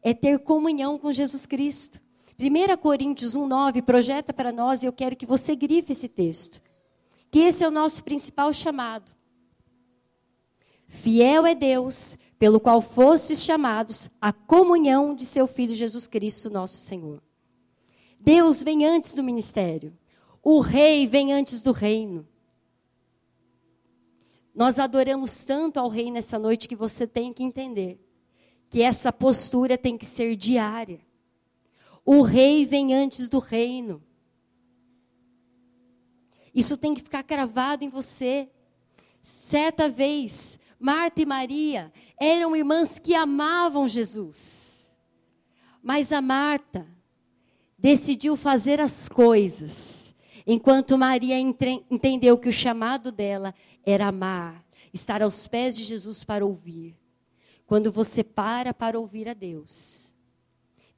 é 0.00 0.14
ter 0.14 0.38
comunhão 0.38 0.98
com 0.98 1.12
Jesus 1.12 1.44
Cristo. 1.44 2.00
1 2.42 2.76
Coríntios 2.78 3.36
1,9 3.36 3.82
projeta 3.82 4.32
para 4.32 4.50
nós, 4.50 4.82
e 4.82 4.86
eu 4.86 4.92
quero 4.92 5.14
que 5.14 5.24
você 5.24 5.54
grife 5.54 5.92
esse 5.92 6.08
texto, 6.08 6.60
que 7.30 7.38
esse 7.38 7.62
é 7.62 7.68
o 7.68 7.70
nosso 7.70 8.02
principal 8.02 8.52
chamado. 8.52 9.12
Fiel 10.88 11.46
é 11.46 11.54
Deus, 11.54 12.18
pelo 12.38 12.58
qual 12.58 12.82
fostes 12.82 13.44
chamados 13.44 14.10
à 14.20 14.32
comunhão 14.32 15.14
de 15.14 15.24
seu 15.24 15.46
Filho 15.46 15.74
Jesus 15.74 16.08
Cristo, 16.08 16.50
nosso 16.50 16.76
Senhor. 16.76 17.22
Deus 18.18 18.62
vem 18.62 18.84
antes 18.84 19.14
do 19.14 19.22
ministério, 19.22 19.96
o 20.42 20.60
Rei 20.60 21.06
vem 21.06 21.32
antes 21.32 21.62
do 21.62 21.70
reino. 21.70 22.26
Nós 24.52 24.78
adoramos 24.78 25.44
tanto 25.44 25.78
ao 25.78 25.88
Rei 25.88 26.10
nessa 26.10 26.38
noite 26.38 26.68
que 26.68 26.76
você 26.76 27.06
tem 27.06 27.32
que 27.32 27.44
entender 27.44 28.00
que 28.68 28.82
essa 28.82 29.12
postura 29.12 29.78
tem 29.78 29.96
que 29.96 30.04
ser 30.04 30.34
diária. 30.34 31.00
O 32.04 32.22
rei 32.22 32.66
vem 32.66 32.94
antes 32.94 33.28
do 33.28 33.38
reino. 33.38 34.02
Isso 36.54 36.76
tem 36.76 36.94
que 36.94 37.02
ficar 37.02 37.22
cravado 37.22 37.84
em 37.84 37.88
você. 37.88 38.48
Certa 39.22 39.88
vez, 39.88 40.58
Marta 40.78 41.22
e 41.22 41.26
Maria 41.26 41.92
eram 42.20 42.56
irmãs 42.56 42.98
que 42.98 43.14
amavam 43.14 43.86
Jesus. 43.86 44.96
Mas 45.82 46.12
a 46.12 46.20
Marta 46.20 46.86
decidiu 47.78 48.36
fazer 48.36 48.80
as 48.80 49.08
coisas, 49.08 50.14
enquanto 50.46 50.98
Maria 50.98 51.38
entendeu 51.38 52.38
que 52.38 52.48
o 52.48 52.52
chamado 52.52 53.10
dela 53.10 53.54
era 53.84 54.08
amar, 54.08 54.64
estar 54.92 55.22
aos 55.22 55.46
pés 55.46 55.76
de 55.76 55.82
Jesus 55.82 56.22
para 56.22 56.44
ouvir. 56.44 56.96
Quando 57.66 57.90
você 57.90 58.22
para 58.22 58.74
para 58.74 58.98
ouvir 59.00 59.28
a 59.28 59.34
Deus, 59.34 60.11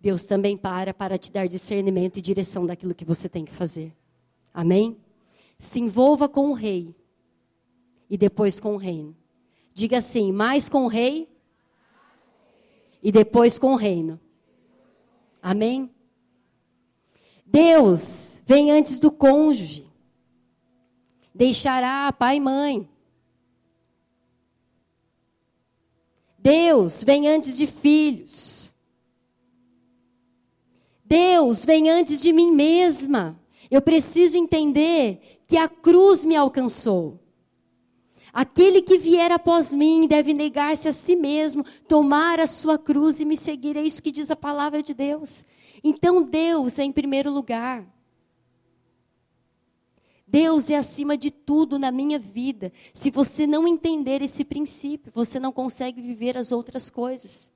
Deus 0.05 0.27
também 0.27 0.55
para 0.55 0.93
para 0.93 1.17
te 1.17 1.33
dar 1.33 1.49
discernimento 1.49 2.19
e 2.19 2.21
direção 2.21 2.67
daquilo 2.67 2.95
que 2.95 3.07
você 3.07 3.27
tem 3.27 3.43
que 3.43 3.51
fazer. 3.51 3.91
Amém? 4.53 4.99
Se 5.59 5.81
envolva 5.81 6.29
com 6.29 6.51
o 6.51 6.53
rei 6.53 6.95
e 8.11 8.19
depois 8.19 8.61
com 8.61 8.75
o 8.75 8.77
reino. 8.77 9.17
Diga 9.73 9.97
assim: 9.97 10.31
mais 10.31 10.69
com 10.69 10.85
o 10.85 10.89
rei 10.89 11.27
e 13.03 13.11
depois 13.11 13.59
com 13.59 13.73
o 13.73 13.77
reino. 13.77 14.21
Amém? 15.41 15.91
Deus 17.47 18.43
vem 18.45 18.71
antes 18.71 18.99
do 18.99 19.11
cônjuge. 19.11 19.91
Deixará 21.35 22.13
pai 22.13 22.37
e 22.37 22.41
mãe. 22.41 22.89
Deus 26.39 27.03
vem 27.03 27.27
antes 27.27 27.57
de 27.57 27.67
filhos. 27.67 28.74
Deus 31.05 31.65
vem 31.65 31.91
antes 31.91 32.21
de 32.21 32.33
mim 32.33 32.51
mesma. 32.51 33.39
Eu 33.71 33.83
preciso 33.83 34.39
entender 34.39 35.41
que 35.47 35.57
a 35.57 35.69
cruz 35.69 36.25
me 36.25 36.35
alcançou. 36.35 37.21
Aquele 38.33 38.83
que 38.83 38.99
vier 38.99 39.31
após 39.31 39.73
mim 39.73 40.09
deve 40.09 40.35
negar-se 40.35 40.89
a 40.89 40.93
si 40.93 41.15
mesmo, 41.15 41.65
tomar 41.87 42.41
a 42.41 42.47
sua 42.47 42.79
cruz 42.79 43.21
e 43.21 43.25
me 43.25 43.37
seguir. 43.37 43.77
É 43.77 43.83
isso 43.83 44.03
que 44.03 44.11
diz 44.11 44.31
a 44.31 44.37
palavra 44.37 44.83
de 44.83 44.93
Deus. 44.93 45.45
Então 45.85 46.23
Deus 46.23 46.79
é 46.79 46.85
em 46.85 46.91
primeiro 46.91 47.31
lugar. 47.31 47.87
Deus 50.27 50.69
é 50.69 50.77
acima 50.77 51.17
de 51.17 51.31
tudo 51.31 51.79
na 51.79 51.93
minha 51.93 52.19
vida. 52.19 52.73
Se 52.93 53.11
você 53.11 53.47
não 53.47 53.69
entender 53.69 54.21
esse 54.21 54.45
princípio, 54.45 55.13
você 55.15 55.39
não 55.39 55.53
consegue 55.53 56.03
viver 56.03 56.37
as 56.37 56.51
outras 56.51 56.91
coisas 56.91 57.54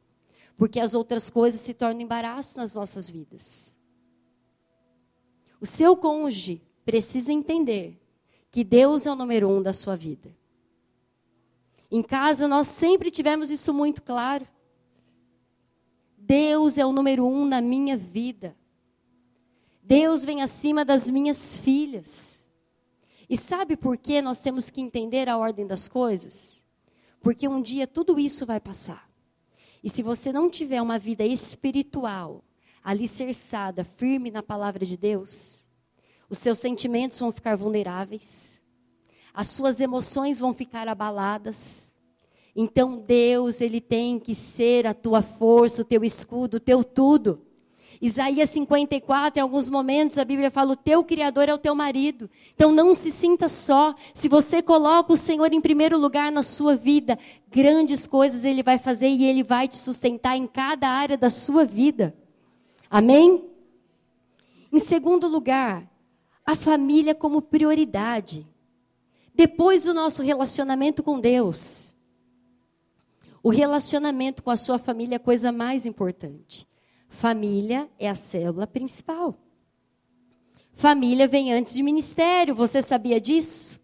porque 0.58 0.80
as 0.80 0.92
outras 0.92 1.30
coisas 1.30 1.60
se 1.60 1.72
tornam 1.72 2.02
embaraço 2.02 2.58
nas 2.58 2.74
nossas 2.74 3.08
vidas. 3.08 3.78
O 5.60 5.64
seu 5.64 5.96
cônjuge 5.96 6.60
precisa 6.84 7.32
entender 7.32 7.96
que 8.50 8.64
Deus 8.64 9.06
é 9.06 9.12
o 9.12 9.14
número 9.14 9.48
um 9.48 9.62
da 9.62 9.72
sua 9.72 9.96
vida. 9.96 10.36
Em 11.88 12.02
casa 12.02 12.48
nós 12.48 12.66
sempre 12.66 13.08
tivemos 13.08 13.50
isso 13.50 13.72
muito 13.72 14.02
claro. 14.02 14.46
Deus 16.16 16.76
é 16.76 16.84
o 16.84 16.92
número 16.92 17.24
um 17.24 17.46
na 17.46 17.60
minha 17.60 17.96
vida. 17.96 18.56
Deus 19.80 20.24
vem 20.24 20.42
acima 20.42 20.84
das 20.84 21.08
minhas 21.08 21.60
filhas. 21.60 22.44
E 23.30 23.36
sabe 23.36 23.76
por 23.76 23.96
que 23.96 24.20
nós 24.20 24.40
temos 24.40 24.70
que 24.70 24.80
entender 24.80 25.28
a 25.28 25.38
ordem 25.38 25.68
das 25.68 25.88
coisas? 25.88 26.64
Porque 27.20 27.46
um 27.46 27.62
dia 27.62 27.86
tudo 27.86 28.18
isso 28.18 28.44
vai 28.44 28.58
passar. 28.58 29.07
E 29.82 29.88
se 29.88 30.02
você 30.02 30.32
não 30.32 30.50
tiver 30.50 30.82
uma 30.82 30.98
vida 30.98 31.24
espiritual, 31.24 32.44
alicerçada, 32.82 33.84
firme 33.84 34.30
na 34.30 34.42
palavra 34.42 34.84
de 34.84 34.96
Deus, 34.96 35.64
os 36.28 36.38
seus 36.38 36.58
sentimentos 36.58 37.18
vão 37.18 37.32
ficar 37.32 37.56
vulneráveis, 37.56 38.60
as 39.32 39.48
suas 39.48 39.80
emoções 39.80 40.38
vão 40.38 40.52
ficar 40.52 40.88
abaladas. 40.88 41.94
Então 42.54 42.98
Deus, 42.98 43.60
ele 43.60 43.80
tem 43.80 44.18
que 44.18 44.34
ser 44.34 44.86
a 44.86 44.92
tua 44.94 45.22
força, 45.22 45.82
o 45.82 45.84
teu 45.84 46.04
escudo, 46.04 46.56
o 46.56 46.60
teu 46.60 46.82
tudo. 46.82 47.47
Isaías 48.00 48.50
54, 48.50 49.40
em 49.40 49.42
alguns 49.42 49.68
momentos, 49.68 50.18
a 50.18 50.24
Bíblia 50.24 50.50
fala: 50.50 50.72
o 50.72 50.76
teu 50.76 51.02
Criador 51.02 51.48
é 51.48 51.54
o 51.54 51.58
teu 51.58 51.74
marido. 51.74 52.30
Então 52.54 52.70
não 52.70 52.94
se 52.94 53.10
sinta 53.10 53.48
só. 53.48 53.94
Se 54.14 54.28
você 54.28 54.62
coloca 54.62 55.12
o 55.12 55.16
Senhor 55.16 55.52
em 55.52 55.60
primeiro 55.60 55.98
lugar 55.98 56.30
na 56.30 56.42
sua 56.42 56.76
vida, 56.76 57.18
grandes 57.50 58.06
coisas 58.06 58.44
Ele 58.44 58.62
vai 58.62 58.78
fazer 58.78 59.08
e 59.08 59.24
Ele 59.24 59.42
vai 59.42 59.66
te 59.66 59.76
sustentar 59.76 60.36
em 60.36 60.46
cada 60.46 60.88
área 60.88 61.16
da 61.16 61.30
sua 61.30 61.64
vida. 61.64 62.14
Amém? 62.88 63.44
Em 64.72 64.78
segundo 64.78 65.26
lugar, 65.26 65.90
a 66.46 66.54
família 66.54 67.14
como 67.14 67.42
prioridade. 67.42 68.46
Depois 69.34 69.84
do 69.84 69.94
nosso 69.94 70.22
relacionamento 70.22 71.02
com 71.02 71.18
Deus, 71.18 71.94
o 73.42 73.50
relacionamento 73.50 74.42
com 74.42 74.50
a 74.50 74.56
sua 74.56 74.78
família 74.78 75.14
é 75.14 75.16
a 75.16 75.20
coisa 75.20 75.50
mais 75.50 75.86
importante. 75.86 76.67
Família 77.08 77.88
é 77.98 78.08
a 78.08 78.14
célula 78.14 78.66
principal. 78.66 79.34
Família 80.72 81.26
vem 81.26 81.52
antes 81.52 81.74
de 81.74 81.82
ministério, 81.82 82.54
você 82.54 82.80
sabia 82.80 83.20
disso? 83.20 83.80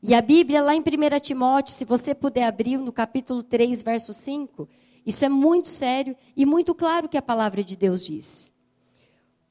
E 0.00 0.14
a 0.14 0.20
Bíblia, 0.20 0.62
lá 0.62 0.74
em 0.74 0.80
1 0.80 0.84
Timóteo, 1.20 1.74
se 1.74 1.84
você 1.84 2.14
puder 2.14 2.44
abrir 2.44 2.76
no 2.76 2.92
capítulo 2.92 3.42
3, 3.42 3.82
verso 3.82 4.12
5, 4.12 4.68
isso 5.04 5.24
é 5.24 5.28
muito 5.30 5.68
sério 5.68 6.14
e 6.36 6.44
muito 6.44 6.74
claro 6.74 7.08
que 7.08 7.16
a 7.16 7.22
palavra 7.22 7.64
de 7.64 7.74
Deus 7.74 8.04
diz. 8.04 8.52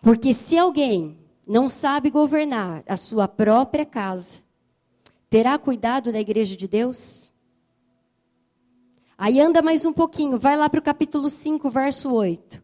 Porque 0.01 0.33
se 0.33 0.57
alguém 0.57 1.17
não 1.45 1.67
sabe 1.67 2.11
governar 2.11 2.83
a 2.87 2.95
sua 2.95 3.27
própria 3.27 3.85
casa, 3.85 4.41
terá 5.27 5.57
cuidado 5.57 6.11
da 6.11 6.19
igreja 6.19 6.55
de 6.55 6.67
Deus? 6.67 7.32
Aí 9.23 9.39
anda 9.39 9.61
mais 9.61 9.85
um 9.85 9.93
pouquinho, 9.93 10.37
vai 10.37 10.57
lá 10.57 10.69
para 10.69 10.81
o 10.81 10.83
capítulo 10.83 11.29
5, 11.29 11.69
verso 11.69 12.11
8. 12.11 12.61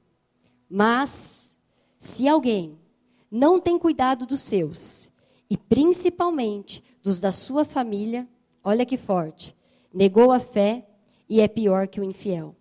Mas, 0.70 1.56
se 1.98 2.28
alguém 2.28 2.78
não 3.32 3.62
tem 3.62 3.80
cuidado 3.80 4.25
dos 4.25 4.42
seus, 4.42 5.10
e 5.50 5.56
principalmente 5.56 6.84
dos 7.01 7.22
da 7.22 7.32
sua 7.32 7.63
família, 7.63 8.28
olha 8.62 8.86
que 8.86 8.98
forte, 8.98 9.56
negou 9.94 10.34
a 10.34 10.39
fé 10.42 10.86
e 11.30 11.39
é 11.39 11.48
pior 11.48 11.88
que 11.88 12.01
o 12.01 12.04
infiel. 12.04 12.54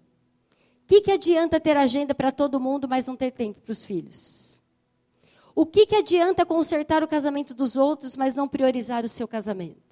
O 0.85 0.87
que, 0.87 1.01
que 1.01 1.11
adianta 1.11 1.59
ter 1.59 1.77
agenda 1.77 2.15
para 2.15 2.31
todo 2.31 2.61
mundo, 2.61 2.87
mas 2.89 3.09
não 3.09 3.17
ter 3.17 3.33
tempo 3.33 3.61
para 3.63 3.73
os 3.73 3.85
filhos? 3.85 4.61
O 5.57 5.67
que, 5.67 5.87
que 5.87 5.97
adianta 5.97 6.47
consertar 6.47 7.03
o 7.03 7.09
casamento 7.09 7.53
dos 7.53 7.77
outros, 7.77 8.15
mas 8.15 8.37
não 8.37 8.47
priorizar 8.47 9.05
o 9.05 9.09
seu 9.09 9.27
casamento? 9.27 9.88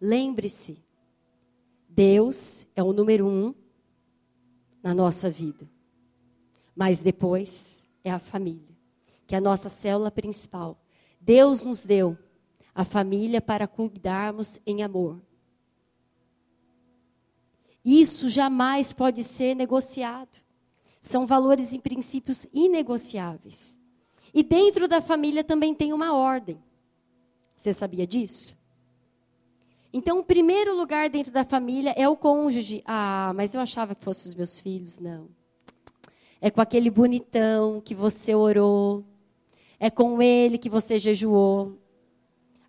Lembre-se, 0.00 0.82
Deus 1.88 2.66
é 2.76 2.82
o 2.82 2.92
número 2.92 3.26
um 3.26 3.54
na 4.82 4.94
nossa 4.94 5.30
vida. 5.30 5.68
Mas 6.74 7.02
depois 7.02 7.90
é 8.04 8.10
a 8.10 8.18
família, 8.18 8.76
que 9.26 9.34
é 9.34 9.38
a 9.38 9.40
nossa 9.40 9.68
célula 9.68 10.10
principal. 10.10 10.80
Deus 11.20 11.64
nos 11.64 11.84
deu 11.84 12.16
a 12.74 12.84
família 12.84 13.40
para 13.40 13.66
cuidarmos 13.66 14.60
em 14.64 14.82
amor. 14.82 15.20
Isso 17.84 18.28
jamais 18.28 18.92
pode 18.92 19.24
ser 19.24 19.54
negociado. 19.54 20.38
São 21.00 21.26
valores 21.26 21.72
e 21.72 21.78
princípios 21.78 22.46
inegociáveis. 22.52 23.78
E 24.34 24.42
dentro 24.42 24.86
da 24.86 25.00
família 25.00 25.42
também 25.42 25.74
tem 25.74 25.92
uma 25.92 26.12
ordem. 26.12 26.62
Você 27.56 27.72
sabia 27.72 28.06
disso? 28.06 28.57
Então, 29.92 30.18
o 30.18 30.24
primeiro 30.24 30.76
lugar 30.76 31.08
dentro 31.08 31.32
da 31.32 31.44
família 31.44 31.94
é 31.96 32.08
o 32.08 32.16
cônjuge. 32.16 32.82
Ah, 32.84 33.32
mas 33.34 33.54
eu 33.54 33.60
achava 33.60 33.94
que 33.94 34.04
fossem 34.04 34.28
os 34.28 34.34
meus 34.34 34.60
filhos. 34.60 34.98
Não. 34.98 35.28
É 36.40 36.50
com 36.50 36.60
aquele 36.60 36.90
bonitão 36.90 37.80
que 37.80 37.94
você 37.94 38.34
orou. 38.34 39.04
É 39.80 39.90
com 39.90 40.20
ele 40.20 40.58
que 40.58 40.68
você 40.68 40.98
jejuou. 40.98 41.78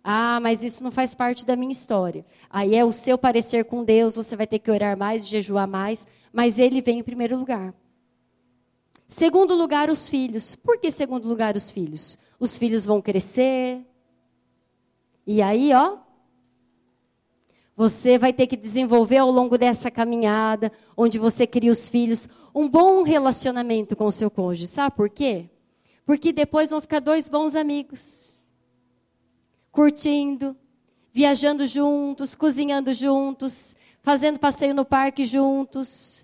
Ah, 0.02 0.40
mas 0.40 0.62
isso 0.62 0.82
não 0.82 0.90
faz 0.90 1.14
parte 1.14 1.44
da 1.44 1.54
minha 1.54 1.72
história. 1.72 2.24
Aí 2.48 2.74
é 2.74 2.84
o 2.84 2.92
seu 2.92 3.18
parecer 3.18 3.64
com 3.64 3.84
Deus, 3.84 4.16
você 4.16 4.34
vai 4.34 4.46
ter 4.46 4.58
que 4.58 4.70
orar 4.70 4.96
mais, 4.96 5.26
jejuar 5.26 5.68
mais, 5.68 6.06
mas 6.32 6.58
ele 6.58 6.80
vem 6.80 7.00
em 7.00 7.02
primeiro 7.02 7.36
lugar. 7.36 7.74
Segundo 9.06 9.54
lugar, 9.54 9.90
os 9.90 10.08
filhos. 10.08 10.54
Por 10.54 10.78
que 10.78 10.90
segundo 10.90 11.28
lugar 11.28 11.54
os 11.54 11.70
filhos? 11.70 12.16
Os 12.38 12.56
filhos 12.56 12.86
vão 12.86 13.02
crescer. 13.02 13.84
E 15.26 15.42
aí, 15.42 15.72
ó, 15.74 15.98
você 17.80 18.18
vai 18.18 18.30
ter 18.30 18.46
que 18.46 18.58
desenvolver 18.58 19.16
ao 19.16 19.30
longo 19.30 19.56
dessa 19.56 19.90
caminhada, 19.90 20.70
onde 20.94 21.18
você 21.18 21.46
cria 21.46 21.72
os 21.72 21.88
filhos, 21.88 22.28
um 22.54 22.68
bom 22.68 23.02
relacionamento 23.02 23.96
com 23.96 24.04
o 24.04 24.12
seu 24.12 24.30
cônjuge. 24.30 24.66
Sabe 24.66 24.94
por 24.94 25.08
quê? 25.08 25.48
Porque 26.04 26.30
depois 26.30 26.68
vão 26.68 26.82
ficar 26.82 27.00
dois 27.00 27.26
bons 27.26 27.54
amigos. 27.54 28.44
Curtindo, 29.72 30.54
viajando 31.10 31.66
juntos, 31.66 32.34
cozinhando 32.34 32.92
juntos, 32.92 33.74
fazendo 34.02 34.38
passeio 34.38 34.74
no 34.74 34.84
parque 34.84 35.24
juntos, 35.24 36.22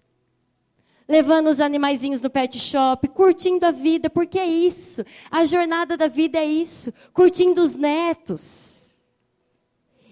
levando 1.08 1.46
os 1.46 1.58
animaizinhos 1.58 2.20
no 2.20 2.28
pet 2.28 2.58
shop, 2.58 3.08
curtindo 3.08 3.64
a 3.64 3.70
vida, 3.70 4.10
porque 4.10 4.38
é 4.38 4.44
isso. 4.44 5.02
A 5.30 5.46
jornada 5.46 5.96
da 5.96 6.06
vida 6.06 6.36
é 6.36 6.44
isso, 6.44 6.92
curtindo 7.14 7.62
os 7.62 7.76
netos. 7.76 8.75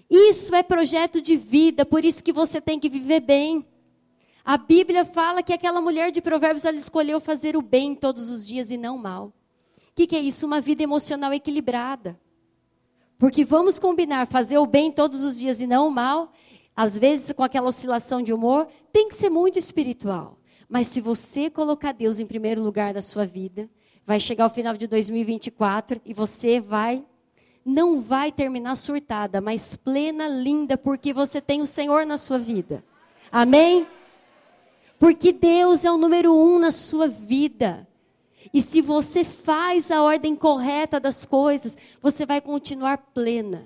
Isso 0.09 0.53
é 0.53 0.61
projeto 0.61 1.21
de 1.21 1.35
vida, 1.35 1.85
por 1.85 2.05
isso 2.05 2.23
que 2.23 2.31
você 2.31 2.61
tem 2.61 2.79
que 2.79 2.89
viver 2.89 3.19
bem. 3.19 3.65
A 4.43 4.57
Bíblia 4.57 5.03
fala 5.03 5.41
que 5.41 5.51
aquela 5.51 5.81
mulher 5.81 6.11
de 6.11 6.21
Provérbios 6.21 6.65
ela 6.65 6.77
escolheu 6.77 7.19
fazer 7.19 7.57
o 7.57 7.61
bem 7.61 7.95
todos 7.95 8.29
os 8.29 8.45
dias 8.45 8.69
e 8.69 8.77
não 8.77 8.95
o 8.95 8.99
mal. 8.99 9.33
O 9.89 9.95
que, 9.95 10.05
que 10.05 10.15
é 10.15 10.19
isso? 10.19 10.45
Uma 10.45 10.61
vida 10.61 10.83
emocional 10.83 11.33
equilibrada. 11.33 12.19
Porque 13.17 13.43
vamos 13.43 13.79
combinar, 13.79 14.27
fazer 14.27 14.57
o 14.57 14.65
bem 14.65 14.91
todos 14.91 15.23
os 15.23 15.39
dias 15.39 15.59
e 15.61 15.65
não 15.65 15.87
o 15.87 15.91
mal, 15.91 16.31
às 16.75 16.97
vezes 16.97 17.31
com 17.31 17.43
aquela 17.43 17.69
oscilação 17.69 18.21
de 18.21 18.33
humor, 18.33 18.67
tem 18.91 19.07
que 19.07 19.15
ser 19.15 19.29
muito 19.29 19.57
espiritual. 19.57 20.37
Mas 20.67 20.87
se 20.89 20.99
você 20.99 21.49
colocar 21.49 21.93
Deus 21.93 22.19
em 22.19 22.27
primeiro 22.27 22.61
lugar 22.61 22.93
da 22.93 23.01
sua 23.01 23.25
vida, 23.25 23.69
vai 24.05 24.19
chegar 24.19 24.45
o 24.45 24.49
final 24.49 24.75
de 24.75 24.85
2024 24.85 26.01
e 26.05 26.13
você 26.13 26.59
vai 26.59 27.03
não 27.65 27.99
vai 27.99 28.31
terminar 28.31 28.75
surtada, 28.75 29.41
mas 29.41 29.75
plena, 29.75 30.27
linda, 30.27 30.77
porque 30.77 31.11
você 31.11 31.41
tem 31.41 31.61
o 31.61 31.65
Senhor 31.65 32.05
na 32.05 32.15
sua 32.15 32.37
vida. 32.37 32.85
Amém? 33.31 33.87
Porque 34.99 35.33
Deus 35.33 35.83
é 35.83 35.91
o 35.91 35.97
número 35.97 36.33
um 36.33 36.59
na 36.59 36.71
sua 36.71 37.07
vida. 37.07 37.87
E 38.53 38.61
se 38.61 38.81
você 38.81 39.23
faz 39.23 39.89
a 39.89 40.03
ordem 40.03 40.35
correta 40.35 40.99
das 40.99 41.25
coisas, 41.25 41.75
você 41.99 42.23
vai 42.25 42.39
continuar 42.39 42.97
plena. 42.97 43.65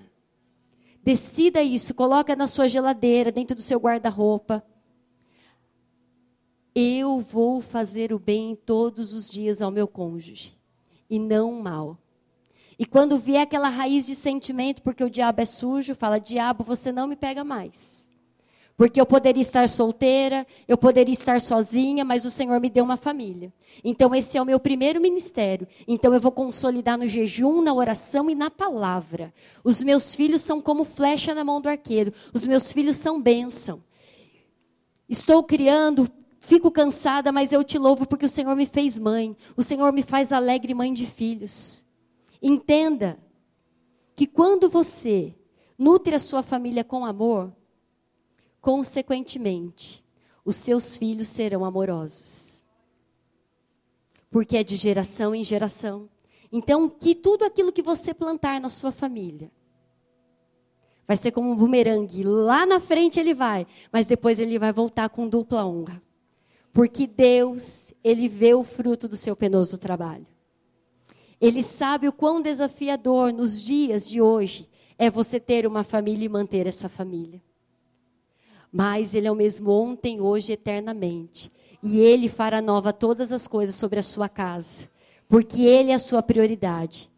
Decida 1.04 1.62
isso, 1.62 1.94
coloca 1.94 2.36
na 2.36 2.48
sua 2.48 2.70
geladeira, 2.70 3.32
dentro 3.32 3.56
do 3.56 3.62
seu 3.62 3.80
guarda-roupa. 3.80 4.64
Eu 6.74 7.20
vou 7.20 7.60
fazer 7.60 8.14
o 8.14 8.20
bem 8.20 8.56
todos 8.56 9.14
os 9.14 9.30
dias 9.30 9.62
ao 9.62 9.70
meu 9.70 9.88
cônjuge 9.88 10.58
e 11.10 11.20
não 11.20 11.52
o 11.52 11.62
mal. 11.62 11.98
E 12.80 12.86
quando 12.86 13.18
vier 13.18 13.42
aquela 13.42 13.68
raiz 13.68 14.08
de 14.08 14.16
sentimento, 14.16 14.82
porque 14.82 15.04
o 15.04 15.10
diabo 15.10 15.42
é 15.42 15.46
sujo, 15.46 15.94
fala: 15.94 16.18
diabo, 16.18 16.64
você 16.64 16.94
não 16.94 17.08
me 17.08 17.18
pega 17.18 17.44
mais. 17.44 18.10
Porque 18.78 19.02
eu 19.02 19.06
poderia 19.06 19.42
estar 19.42 19.68
solteira, 19.68 20.48
eu 20.66 20.78
poderia 20.78 21.12
estar 21.12 21.42
sozinha, 21.42 22.06
mas 22.06 22.24
o 22.24 22.32
Senhor 22.32 22.58
me 22.62 22.70
deu 22.70 22.86
uma 22.86 22.96
família. 22.96 23.52
Então, 23.84 24.16
esse 24.16 24.38
é 24.38 24.42
o 24.42 24.46
meu 24.46 24.58
primeiro 24.58 25.02
ministério. 25.02 25.68
Então, 25.86 26.14
eu 26.14 26.22
vou 26.22 26.32
consolidar 26.32 26.98
no 26.98 27.06
jejum, 27.06 27.62
na 27.62 27.74
oração 27.74 28.30
e 28.30 28.36
na 28.36 28.50
palavra. 28.50 29.34
Os 29.62 29.84
meus 29.84 30.16
filhos 30.16 30.40
são 30.40 30.62
como 30.62 30.86
flecha 30.86 31.36
na 31.36 31.44
mão 31.44 31.60
do 31.60 31.68
arqueiro. 31.68 32.14
Os 32.34 32.48
meus 32.48 32.72
filhos 32.72 32.96
são 32.96 33.22
bênção. 33.22 33.84
Estou 35.10 35.44
criando, 35.44 36.10
fico 36.40 36.72
cansada, 36.72 37.34
mas 37.34 37.52
eu 37.52 37.62
te 37.62 37.78
louvo 37.78 38.08
porque 38.08 38.26
o 38.26 38.30
Senhor 38.30 38.56
me 38.56 38.66
fez 38.66 38.98
mãe. 38.98 39.36
O 39.58 39.62
Senhor 39.62 39.92
me 39.92 40.02
faz 40.02 40.32
alegre 40.32 40.74
mãe 40.74 40.94
de 40.94 41.06
filhos. 41.06 41.84
Entenda 42.42 43.20
que 44.16 44.26
quando 44.28 44.70
você 44.70 45.36
nutre 45.78 46.16
a 46.16 46.20
sua 46.20 46.44
família 46.44 46.84
com 46.84 47.06
amor, 47.06 47.56
consequentemente, 48.62 50.06
os 50.44 50.56
seus 50.56 50.98
filhos 50.98 51.28
serão 51.28 51.64
amorosos. 51.64 52.62
Porque 54.30 54.58
é 54.58 54.64
de 54.64 54.76
geração 54.76 55.34
em 55.34 55.44
geração. 55.44 56.10
Então, 56.52 56.90
que 56.90 57.16
tudo 57.16 57.46
aquilo 57.46 57.72
que 57.72 57.82
você 57.82 58.14
plantar 58.14 58.60
na 58.60 58.70
sua 58.70 58.92
família 58.92 59.52
vai 61.08 61.18
ser 61.18 61.32
como 61.32 61.50
um 61.50 61.56
bumerangue. 61.56 62.22
Lá 62.24 62.66
na 62.66 62.80
frente 62.80 63.20
ele 63.20 63.34
vai, 63.34 63.66
mas 63.92 64.08
depois 64.08 64.38
ele 64.38 64.60
vai 64.60 64.72
voltar 64.72 65.10
com 65.10 65.28
dupla 65.28 65.66
honra. 65.66 66.02
Porque 66.72 67.08
Deus, 67.08 67.92
ele 68.04 68.28
vê 68.28 68.54
o 68.54 68.64
fruto 68.64 69.08
do 69.08 69.16
seu 69.16 69.36
penoso 69.36 69.78
trabalho. 69.78 70.28
Ele 71.42 71.64
sabe 71.64 72.08
o 72.08 72.12
quão 72.12 72.42
desafiador 72.42 73.32
nos 73.32 73.62
dias 73.62 74.10
de 74.10 74.22
hoje 74.22 74.68
é 74.98 75.10
você 75.10 75.40
ter 75.40 75.66
uma 75.66 75.84
família 75.84 76.26
e 76.26 76.30
manter 76.30 76.68
essa 76.68 76.90
família. 76.90 77.42
Mas 78.72 79.14
Ele 79.14 79.28
é 79.28 79.32
o 79.32 79.36
mesmo 79.36 79.72
ontem, 79.72 80.20
hoje 80.20 80.52
e 80.52 80.54
eternamente. 80.54 81.52
E 81.82 82.00
Ele 82.00 82.28
fará 82.28 82.62
nova 82.62 82.92
todas 82.92 83.32
as 83.32 83.48
coisas 83.48 83.76
sobre 83.76 84.00
a 84.00 84.04
sua 84.04 84.28
casa. 84.28 84.90
Porque 85.28 85.62
Ele 85.62 85.92
é 85.92 85.96
a 85.96 86.00
sua 86.00 86.22
prioridade. 86.22 87.10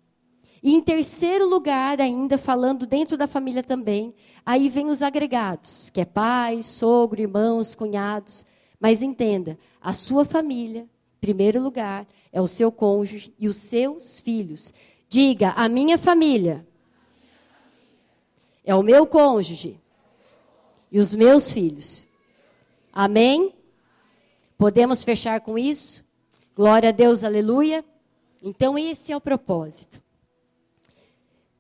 E 0.64 0.76
em 0.76 0.82
terceiro 0.82 1.50
lugar, 1.50 2.00
ainda 2.00 2.38
falando 2.38 2.86
dentro 2.86 3.18
da 3.18 3.26
família 3.26 3.64
também, 3.64 4.14
aí 4.46 4.70
vem 4.70 4.88
os 4.88 5.02
agregados, 5.02 5.90
que 5.90 6.02
é 6.02 6.06
pai, 6.06 6.62
sogro, 6.62 7.20
irmãos, 7.20 7.74
cunhados. 7.74 8.46
Mas 8.80 9.02
entenda, 9.02 9.58
a 9.82 9.92
sua 9.92 10.24
família 10.24 10.88
primeiro 11.22 11.62
lugar 11.62 12.08
é 12.34 12.42
o 12.42 12.48
seu 12.48 12.72
cônjuge 12.72 13.34
e 13.38 13.48
os 13.48 13.58
seus 13.58 14.20
filhos. 14.20 14.74
Diga, 15.08 15.52
a 15.52 15.70
minha 15.70 15.98
família 15.98 16.68
é 18.66 18.74
o 18.74 18.82
meu 18.82 19.06
cônjuge 19.06 19.80
e 20.92 20.98
os 21.00 21.14
meus 21.14 21.52
filhos. 21.52 22.08
Amém? 22.92 23.54
Podemos 24.58 25.04
fechar 25.04 25.40
com 25.42 25.58
isso? 25.58 26.04
Glória 26.56 26.90
a 26.90 26.92
Deus, 26.92 27.24
aleluia. 27.24 27.86
Então, 28.42 28.78
esse 28.78 29.12
é 29.12 29.16
o 29.16 29.22
propósito. 29.22 30.02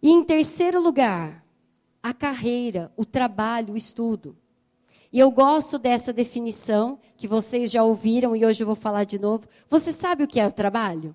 E 0.02 0.10
em 0.10 0.24
terceiro 0.24 0.82
lugar, 0.82 1.46
a 2.02 2.14
carreira, 2.14 2.92
o 2.98 3.06
trabalho, 3.06 3.76
o 3.76 3.78
estudo. 3.78 4.36
E 5.12 5.20
eu 5.20 5.30
gosto 5.30 5.78
dessa 5.78 6.14
definição 6.14 6.98
que 7.18 7.28
vocês 7.28 7.70
já 7.70 7.84
ouviram 7.84 8.36
e 8.36 8.46
hoje 8.46 8.64
eu 8.64 8.68
vou 8.68 8.76
falar 8.76 9.04
de 9.04 9.20
novo. 9.20 9.46
Você 9.70 9.92
sabe 9.92 10.24
o 10.24 10.28
que 10.28 10.40
é 10.40 10.48
o 10.48 10.52
trabalho? 10.52 11.14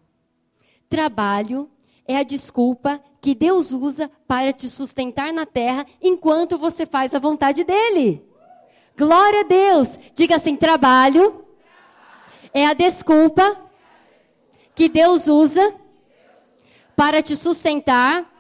Trabalho 0.89 1.71
é 2.07 2.17
a 2.19 2.23
desculpa 2.23 3.01
que 3.21 3.35
Deus 3.35 3.73
usa 3.73 4.11
para 4.27 4.53
te 4.53 4.69
sustentar 4.69 5.33
na 5.33 5.47
terra 5.47 5.87
enquanto 6.01 6.59
você 6.59 6.85
faz 6.85 7.15
a 7.15 7.19
vontade 7.19 7.65
dele. 7.65 8.23
Glória 8.97 9.41
a 9.41 9.45
Deus. 9.45 9.99
Diga 10.15 10.37
assim: 10.37 10.57
trabalho 10.57 11.45
é 12.53 12.67
a 12.67 12.75
desculpa 12.75 13.57
que 14.75 14.89
Deus 14.89 15.27
usa 15.27 15.75
para 16.95 17.23
te 17.23 17.35
sustentar 17.35 18.31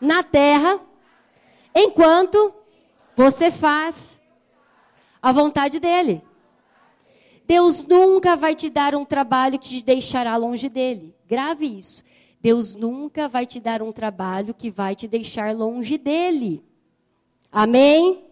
na 0.00 0.22
terra 0.22 0.80
enquanto 1.74 2.54
você 3.14 3.50
faz 3.50 4.19
a 5.22 5.32
vontade 5.32 5.78
dele. 5.78 6.22
Deus 7.46 7.84
nunca 7.84 8.36
vai 8.36 8.54
te 8.54 8.70
dar 8.70 8.94
um 8.94 9.04
trabalho 9.04 9.58
que 9.58 9.68
te 9.68 9.84
deixará 9.84 10.36
longe 10.36 10.68
dele. 10.68 11.14
Grave 11.26 11.66
isso. 11.66 12.04
Deus 12.40 12.74
nunca 12.74 13.28
vai 13.28 13.44
te 13.44 13.60
dar 13.60 13.82
um 13.82 13.92
trabalho 13.92 14.54
que 14.54 14.70
vai 14.70 14.94
te 14.94 15.06
deixar 15.06 15.54
longe 15.54 15.98
dele. 15.98 16.64
Amém? 17.52 18.24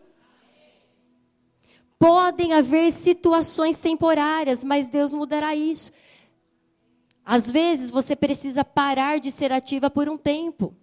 Podem 1.99 2.53
haver 2.53 2.93
situações 2.93 3.81
temporárias, 3.81 4.63
mas 4.63 4.89
Deus 4.89 5.13
mudará 5.13 5.55
isso. 5.55 5.91
Às 7.25 7.51
vezes 7.51 7.91
você 7.91 8.15
precisa 8.15 8.65
parar 8.65 9.19
de 9.19 9.31
ser 9.31 9.53
ativa 9.53 9.91
por 9.91 10.09
um 10.09 10.17
tempo. 10.17 10.75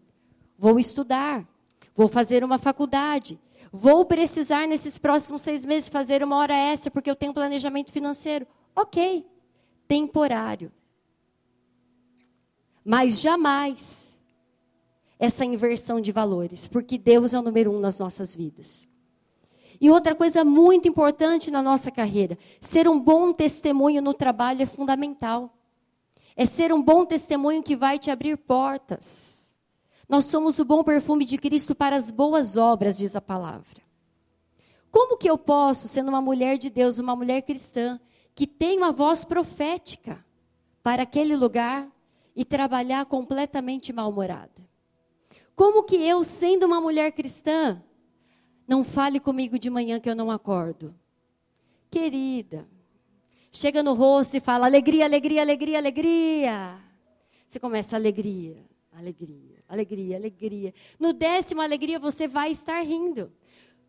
Vou 0.59 0.77
estudar, 0.77 1.47
vou 1.95 2.07
fazer 2.07 2.43
uma 2.43 2.59
faculdade, 2.59 3.39
vou 3.71 4.05
precisar 4.05 4.67
nesses 4.67 4.97
próximos 4.97 5.41
seis 5.41 5.65
meses 5.65 5.89
fazer 5.89 6.23
uma 6.23 6.37
hora 6.37 6.55
extra 6.55 6.91
porque 6.91 7.09
eu 7.09 7.15
tenho 7.15 7.33
planejamento 7.33 7.91
financeiro. 7.91 8.47
Ok, 8.75 9.25
temporário. 9.87 10.71
Mas 12.83 13.19
jamais 13.19 14.15
essa 15.17 15.45
inversão 15.45 15.99
de 15.99 16.11
valores, 16.11 16.67
porque 16.67 16.97
Deus 16.97 17.33
é 17.33 17.39
o 17.39 17.41
número 17.41 17.71
um 17.71 17.79
nas 17.79 17.99
nossas 17.99 18.35
vidas. 18.35 18.87
E 19.79 19.89
outra 19.89 20.15
coisa 20.15 20.43
muito 20.45 20.87
importante 20.87 21.51
na 21.51 21.61
nossa 21.61 21.91
carreira: 21.91 22.37
ser 22.61 22.87
um 22.87 22.99
bom 22.99 23.33
testemunho 23.33 24.01
no 24.01 24.13
trabalho 24.13 24.61
é 24.61 24.65
fundamental. 24.65 25.51
É 26.35 26.45
ser 26.45 26.73
um 26.73 26.81
bom 26.81 27.05
testemunho 27.05 27.63
que 27.63 27.75
vai 27.75 27.97
te 27.97 28.11
abrir 28.11 28.37
portas. 28.37 29.44
Nós 30.07 30.25
somos 30.25 30.59
o 30.59 30.65
bom 30.65 30.83
perfume 30.83 31.25
de 31.25 31.37
Cristo 31.37 31.73
para 31.73 31.95
as 31.95 32.11
boas 32.11 32.57
obras, 32.57 32.97
diz 32.97 33.15
a 33.15 33.21
palavra. 33.21 33.81
Como 34.91 35.17
que 35.17 35.29
eu 35.29 35.37
posso, 35.37 35.87
sendo 35.87 36.09
uma 36.09 36.21
mulher 36.21 36.57
de 36.57 36.69
Deus, 36.69 36.99
uma 36.99 37.15
mulher 37.15 37.41
cristã, 37.41 37.99
que 38.33 38.45
tem 38.45 38.77
uma 38.77 38.91
voz 38.91 39.25
profética 39.25 40.23
para 40.83 41.03
aquele 41.03 41.35
lugar, 41.35 41.89
e 42.35 42.43
trabalhar 42.43 43.05
completamente 43.05 43.93
mal-humorada? 43.93 44.51
Como 45.55 45.83
que 45.83 45.95
eu, 45.95 46.21
sendo 46.23 46.65
uma 46.65 46.81
mulher 46.81 47.11
cristã, 47.13 47.81
não 48.67 48.83
fale 48.83 49.19
comigo 49.19 49.57
de 49.57 49.69
manhã 49.69 49.99
que 49.99 50.09
eu 50.09 50.15
não 50.15 50.29
acordo? 50.29 50.93
Querida, 51.89 52.67
chega 53.49 53.81
no 53.81 53.93
rosto 53.93 54.35
e 54.35 54.41
fala 54.41 54.65
alegria, 54.65 55.05
alegria, 55.05 55.41
alegria, 55.41 55.77
alegria. 55.77 56.77
Você 57.47 57.57
começa 57.57 57.95
alegria, 57.95 58.65
alegria, 58.91 59.54
alegria, 59.67 60.15
alegria. 60.17 60.73
No 60.99 61.13
décimo 61.13 61.61
alegria 61.61 61.99
você 61.99 62.27
vai 62.27 62.51
estar 62.51 62.81
rindo. 62.81 63.31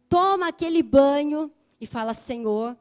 Toma 0.09 0.49
aquele 0.49 0.83
banho 0.83 1.51
e 1.81 1.87
fala: 1.87 2.15
Senhor, 2.15 2.77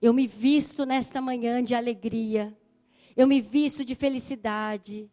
eu 0.00 0.12
me 0.12 0.26
visto 0.26 0.84
nesta 0.84 1.20
manhã 1.20 1.62
de 1.62 1.74
alegria. 1.74 2.56
Eu 3.16 3.26
me 3.26 3.40
visto 3.40 3.84
de 3.84 3.94
felicidade. 3.94 5.10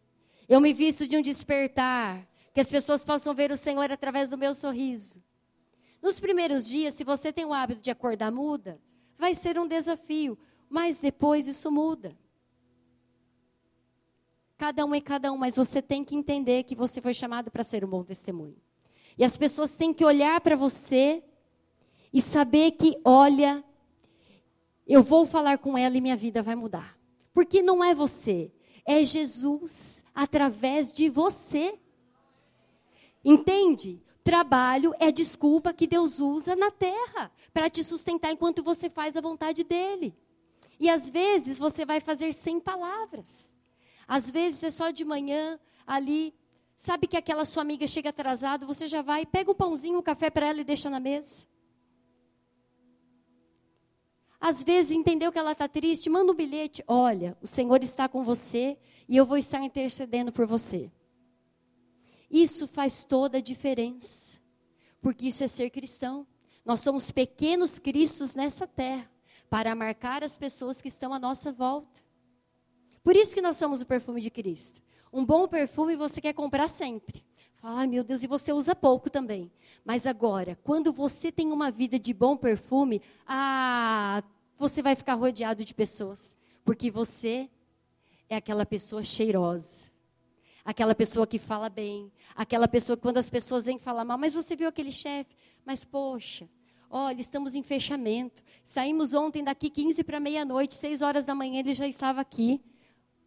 Eu 0.48 0.60
me 0.60 0.74
visto 0.74 1.08
de 1.08 1.18
um 1.18 1.22
despertar. 1.22 2.28
Que 2.54 2.60
as 2.60 2.70
pessoas 2.70 3.04
possam 3.04 3.36
ver 3.36 3.52
o 3.52 3.58
Senhor 3.58 3.92
através 3.92 4.30
do 4.30 4.38
meu 4.38 4.56
sorriso. 4.56 5.22
Nos 6.02 6.20
primeiros 6.20 6.68
dias, 6.68 6.94
se 6.94 7.04
você 7.04 7.32
tem 7.32 7.46
o 7.46 7.54
hábito 7.54 7.82
de 7.82 7.92
acordar 7.92 8.32
muda, 8.32 8.82
vai 9.18 9.36
ser 9.36 9.60
um 9.60 9.68
desafio. 9.68 10.38
Mas 10.70 11.00
depois 11.00 11.48
isso 11.48 11.72
muda. 11.72 12.18
Cada 14.60 14.86
um 14.86 14.94
é 14.94 15.00
cada 15.00 15.32
um, 15.32 15.38
mas 15.38 15.56
você 15.56 15.82
tem 15.82 16.04
que 16.04 16.14
entender 16.14 16.64
que 16.64 16.76
você 16.76 17.00
foi 17.00 17.14
chamado 17.14 17.50
para 17.50 17.64
ser 17.64 17.86
um 17.86 17.88
bom 17.88 18.04
testemunho. 18.04 18.58
E 19.18 19.24
as 19.24 19.38
pessoas 19.38 19.78
têm 19.78 19.94
que 19.94 20.04
olhar 20.04 20.42
para 20.42 20.58
você 20.58 21.24
e 22.12 22.22
saber 22.22 22.72
que, 22.72 23.00
olha, 23.06 23.64
eu 24.86 25.02
vou 25.02 25.26
falar 25.26 25.60
com 25.60 25.78
ela 25.78 25.96
e 25.96 26.02
minha 26.02 26.18
vida 26.18 26.44
vai 26.44 26.58
mudar. 26.58 27.00
Porque 27.34 27.62
não 27.62 27.82
é 27.82 27.96
você, 27.96 28.52
é 28.84 29.02
Jesus 29.02 30.04
através 30.14 30.92
de 30.92 31.08
você. 31.08 31.80
Entende? 33.24 34.04
Trabalho 34.26 34.94
é 35.00 35.10
desculpa 35.10 35.72
que 35.72 35.88
Deus 35.88 36.20
usa 36.20 36.54
na 36.54 36.70
terra 36.70 37.32
para 37.54 37.70
te 37.70 37.82
sustentar 37.82 38.34
enquanto 38.34 38.62
você 38.62 38.90
faz 38.90 39.16
a 39.16 39.22
vontade 39.22 39.64
dele. 39.64 40.14
E 40.78 40.90
às 40.90 41.10
vezes 41.10 41.58
você 41.58 41.86
vai 41.86 42.02
fazer 42.02 42.34
sem 42.34 42.60
palavras. 42.60 43.58
Às 44.10 44.32
vezes 44.32 44.64
é 44.64 44.72
só 44.72 44.90
de 44.90 45.06
manhã 45.06 45.60
ali, 45.86 46.34
sabe 46.76 47.06
que 47.06 47.16
aquela 47.16 47.46
sua 47.46 47.62
amiga 47.62 47.86
chega 47.86 48.10
atrasada, 48.10 48.66
você 48.66 48.88
já 48.88 49.04
vai, 49.04 49.24
pega 49.24 49.52
um 49.52 49.54
pãozinho, 49.54 50.00
um 50.00 50.02
café 50.02 50.32
para 50.32 50.48
ela 50.48 50.62
e 50.62 50.64
deixa 50.64 50.90
na 50.90 51.00
mesa. 51.00 51.46
Às 54.42 54.64
vezes 54.64 54.92
entendeu 54.92 55.32
que 55.32 55.38
ela 55.38 55.52
está 55.52 55.68
triste, 55.68 56.10
manda 56.10 56.32
um 56.32 56.36
bilhete. 56.36 56.84
Olha, 56.88 57.38
o 57.40 57.46
Senhor 57.46 57.84
está 57.84 58.10
com 58.10 58.24
você 58.24 58.80
e 59.08 59.16
eu 59.16 59.28
vou 59.28 59.38
estar 59.38 59.64
intercedendo 59.64 60.32
por 60.32 60.48
você. 60.48 60.92
Isso 62.32 62.68
faz 62.68 63.04
toda 63.04 63.38
a 63.38 63.42
diferença, 63.42 64.40
porque 65.00 65.28
isso 65.28 65.44
é 65.44 65.48
ser 65.48 65.70
cristão. 65.70 66.26
Nós 66.66 66.80
somos 66.80 67.12
pequenos 67.12 67.78
cristos 67.78 68.34
nessa 68.34 68.66
terra, 68.66 69.08
para 69.52 69.76
marcar 69.76 70.24
as 70.24 70.36
pessoas 70.36 70.82
que 70.82 70.88
estão 70.88 71.14
à 71.14 71.20
nossa 71.20 71.52
volta. 71.52 71.99
Por 73.04 73.16
isso 73.16 73.34
que 73.34 73.42
nós 73.42 73.56
somos 73.56 73.82
o 73.82 73.86
perfume 73.86 74.22
de 74.22 74.30
Cristo. 74.30 74.82
Um 75.12 75.26
bom 75.26 75.48
perfume 75.48 75.96
você 75.96 76.22
quer 76.22 76.34
comprar 76.34 76.68
sempre. 76.68 77.24
Ai, 77.62 77.88
meu 77.88 78.04
Deus, 78.04 78.24
e 78.24 78.28
você 78.28 78.54
usa 78.54 78.74
pouco 78.74 79.10
também. 79.10 79.52
Mas 79.84 80.08
agora, 80.08 80.58
quando 80.64 80.94
você 80.94 81.32
tem 81.32 81.52
uma 81.52 81.70
vida 81.70 82.00
de 82.00 82.14
bom 82.14 82.38
perfume, 82.38 83.02
ah, 83.28 84.24
você 84.58 84.82
vai 84.82 84.96
ficar 84.96 85.16
rodeado 85.16 85.66
de 85.66 85.74
pessoas. 85.74 86.38
Porque 86.64 86.90
você 86.90 87.50
é 88.30 88.36
aquela 88.38 88.66
pessoa 88.66 89.04
cheirosa. 89.04 89.90
Aquela 90.64 90.94
pessoa 90.94 91.26
que 91.28 91.40
fala 91.40 91.70
bem. 91.70 92.12
Aquela 92.36 92.68
pessoa 92.68 92.96
que 92.96 93.02
quando 93.02 93.18
as 93.18 93.30
pessoas 93.30 93.66
vêm 93.66 93.80
falar 93.80 94.06
mal, 94.06 94.18
mas 94.18 94.36
você 94.36 94.56
viu 94.56 94.68
aquele 94.68 94.92
chefe? 94.92 95.36
Mas 95.66 95.84
poxa, 95.84 96.48
olha, 96.90 97.20
estamos 97.20 97.56
em 97.56 97.64
fechamento. 97.64 98.42
Saímos 98.64 99.14
ontem 99.14 99.44
daqui 99.44 99.70
15 99.70 100.04
para 100.04 100.20
meia-noite, 100.20 100.76
6 100.76 101.02
horas 101.02 101.26
da 101.26 101.36
manhã, 101.36 101.60
ele 101.60 101.74
já 101.74 101.88
estava 101.88 102.22
aqui. 102.22 102.62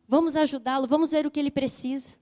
Vamos 0.07 0.37
ajudá-lo, 0.37 0.87
vamos 0.87 1.11
ver 1.11 1.27
o 1.27 1.31
que 1.31 1.41
ele 1.41 1.51
precisa. 1.51 2.17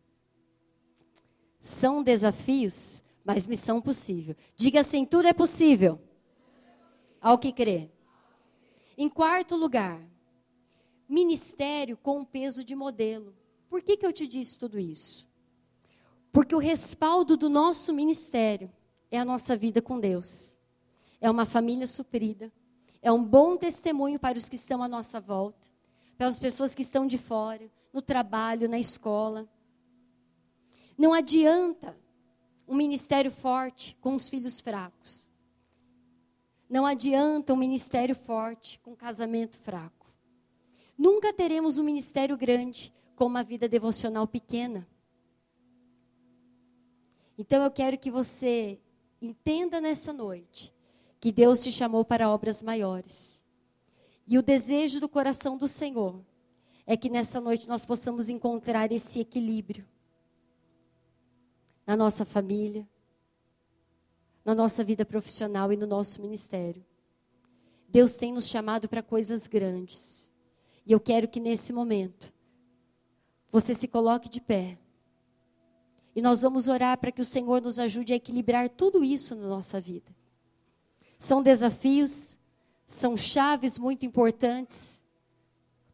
São 1.61 2.03
desafios, 2.03 3.03
mas 3.25 3.47
missão 3.47 3.81
possível. 3.81 4.37
Diga 4.57 4.81
assim: 4.81 5.05
tudo 5.05 5.29
é 5.29 5.33
possível 5.33 6.01
ao 7.21 7.39
que 7.39 7.53
crê. 7.53 7.91
Em 8.97 9.09
quarto 9.09 9.57
lugar, 9.57 10.01
ministério 11.09 11.97
com 11.97 12.25
peso 12.25 12.63
de 12.65 12.75
modelo. 12.75 13.35
Por 13.69 13.83
que, 13.83 13.97
que 13.97 14.07
eu 14.07 14.13
te 14.13 14.27
disse 14.27 14.59
tudo 14.59 14.79
isso? 14.79 15.29
Porque 16.33 16.55
o 16.55 16.59
respaldo 16.59 17.37
do 17.37 17.49
nosso 17.49 17.93
ministério 17.93 18.71
é 19.11 19.19
a 19.19 19.25
nossa 19.25 19.57
vida 19.57 19.83
com 19.83 19.99
Deus. 19.99 20.59
É 21.21 21.31
uma 21.31 21.45
família 21.45 21.87
suprida. 21.87 22.53
É 23.03 23.11
um 23.11 23.25
bom 23.25 23.57
testemunho 23.57 24.19
para 24.19 24.37
os 24.37 24.49
que 24.49 24.57
estão 24.57 24.83
à 24.83 24.89
nossa 24.89 25.19
volta, 25.19 25.70
para 26.21 26.29
as 26.29 26.39
pessoas 26.39 26.75
que 26.75 26.83
estão 26.83 27.07
de 27.07 27.17
fora, 27.17 27.73
no 27.95 28.03
trabalho, 28.03 28.69
na 28.69 28.79
escola. 28.79 29.49
Não 30.99 31.15
adianta 31.15 31.97
um 32.69 32.77
ministério 32.77 33.31
forte 33.31 33.97
com 34.03 34.15
os 34.15 34.29
filhos 34.29 34.61
fracos. 34.61 35.31
Não 36.69 36.85
adianta 36.85 37.55
um 37.55 37.57
ministério 37.57 38.15
forte 38.15 38.79
com 38.81 38.95
casamento 38.95 39.59
fraco. 39.61 40.15
Nunca 40.99 41.33
teremos 41.33 41.79
um 41.79 41.83
ministério 41.83 42.37
grande 42.37 42.93
com 43.17 43.25
uma 43.25 43.43
vida 43.43 43.67
devocional 43.67 44.27
pequena. 44.27 44.87
Então 47.39 47.65
eu 47.65 47.71
quero 47.71 47.97
que 47.97 48.11
você 48.11 48.79
entenda 49.23 49.81
nessa 49.81 50.13
noite 50.13 50.71
que 51.19 51.33
Deus 51.33 51.63
te 51.63 51.73
chamou 51.73 52.05
para 52.05 52.29
obras 52.29 52.63
maiores. 52.63 53.40
E 54.31 54.39
o 54.39 54.43
desejo 54.43 55.01
do 55.01 55.09
coração 55.09 55.59
do 55.59 55.67
Senhor 55.67 56.25
é 56.87 56.97
que 56.97 57.11
nessa 57.11 57.41
noite 57.41 57.69
nós 57.69 57.85
possamos 57.85 58.29
encontrar 58.29 58.93
esse 58.93 59.19
equilíbrio 59.19 59.85
na 61.85 61.97
nossa 61.97 62.25
família, 62.25 62.89
na 64.45 64.55
nossa 64.55 64.85
vida 64.85 65.05
profissional 65.05 65.73
e 65.73 65.77
no 65.77 65.85
nosso 65.85 66.23
ministério. 66.23 66.87
Deus 67.89 68.17
tem 68.19 68.33
nos 68.33 68.47
chamado 68.47 68.89
para 68.89 69.03
coisas 69.03 69.49
grandes. 69.49 70.31
E 70.87 70.93
eu 70.93 71.01
quero 71.01 71.27
que 71.27 71.41
nesse 71.41 71.73
momento 71.73 72.33
você 73.51 73.75
se 73.75 73.89
coloque 73.89 74.29
de 74.29 74.41
pé 74.41 74.79
E 76.15 76.23
nós 76.23 76.43
vamos 76.43 76.69
orar 76.69 76.97
para 76.99 77.11
que 77.11 77.21
o 77.21 77.25
Senhor 77.25 77.61
nos 77.61 77.81
ajude 77.81 78.13
a 78.13 78.17
equilibrar 78.17 78.69
tudo 78.69 79.03
isso 79.03 79.35
na 79.35 79.49
nossa 79.49 79.81
vida. 79.81 80.15
São 81.19 81.43
desafios, 81.43 82.39
são 82.91 83.17
chaves 83.17 83.79
muito 83.79 84.05
importantes 84.05 85.01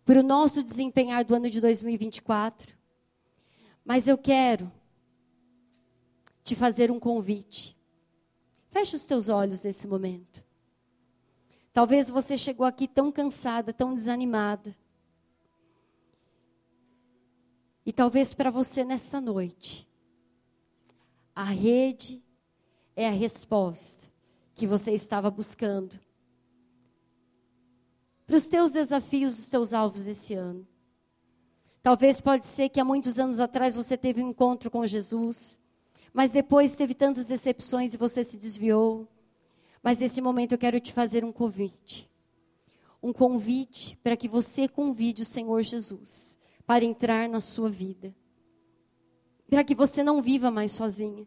para 0.03 0.19
o 0.19 0.23
nosso 0.23 0.63
desempenhar 0.63 1.25
do 1.25 1.35
ano 1.35 1.51
de 1.51 1.61
2024. 1.61 2.75
Mas 3.85 4.09
eu 4.09 4.17
quero 4.17 4.73
te 6.43 6.55
fazer 6.55 6.91
um 6.91 6.99
convite. 6.99 7.77
Feche 8.71 8.97
os 8.97 9.05
teus 9.05 9.29
olhos 9.29 9.65
nesse 9.65 9.87
momento. 9.87 10.43
Talvez 11.71 12.09
você 12.09 12.39
chegou 12.39 12.65
aqui 12.65 12.89
tão 12.89 13.13
cansada, 13.13 13.75
tão 13.75 13.95
desanimada. 13.95 14.75
E 17.85 17.93
talvez 17.93 18.33
para 18.33 18.51
você 18.51 18.87
nessa 18.87 19.21
noite, 19.21 19.87
a 21.35 21.45
rede 21.45 22.25
é 22.97 23.07
a 23.07 23.13
resposta 23.13 24.09
que 24.55 24.67
você 24.67 24.93
estava 24.93 25.31
buscando 25.31 26.06
para 28.27 28.37
os 28.37 28.47
teus 28.47 28.73
desafios, 28.73 29.39
os 29.39 29.49
teus 29.49 29.73
alvos 29.73 30.07
esse 30.07 30.35
ano. 30.35 30.67
Talvez 31.83 32.21
pode 32.21 32.47
ser 32.47 32.69
que 32.69 32.81
há 32.81 32.85
muitos 32.85 33.21
anos 33.21 33.39
atrás 33.39 33.77
você 33.77 33.97
teve 33.97 34.21
um 34.21 34.31
encontro 34.31 34.69
com 34.69 34.85
Jesus, 34.85 35.57
mas 36.13 36.33
depois 36.33 36.77
teve 36.77 36.95
tantas 36.95 37.27
decepções 37.27 37.95
e 37.95 37.97
você 37.97 38.25
se 38.25 38.37
desviou. 38.37 39.07
Mas 39.81 40.01
nesse 40.01 40.21
momento 40.21 40.53
eu 40.53 40.59
quero 40.59 40.81
te 40.81 40.93
fazer 40.93 41.25
um 41.25 41.31
convite. 41.31 42.11
Um 43.01 43.13
convite 43.13 43.97
para 44.03 44.17
que 44.17 44.27
você 44.27 44.67
convide 44.67 45.23
o 45.23 45.25
Senhor 45.25 45.63
Jesus 45.63 46.37
para 46.67 46.85
entrar 46.85 47.29
na 47.29 47.41
sua 47.41 47.71
vida. 47.71 48.13
Para 49.49 49.63
que 49.63 49.77
você 49.77 50.03
não 50.03 50.21
viva 50.21 50.51
mais 50.51 50.73
sozinha. 50.73 51.25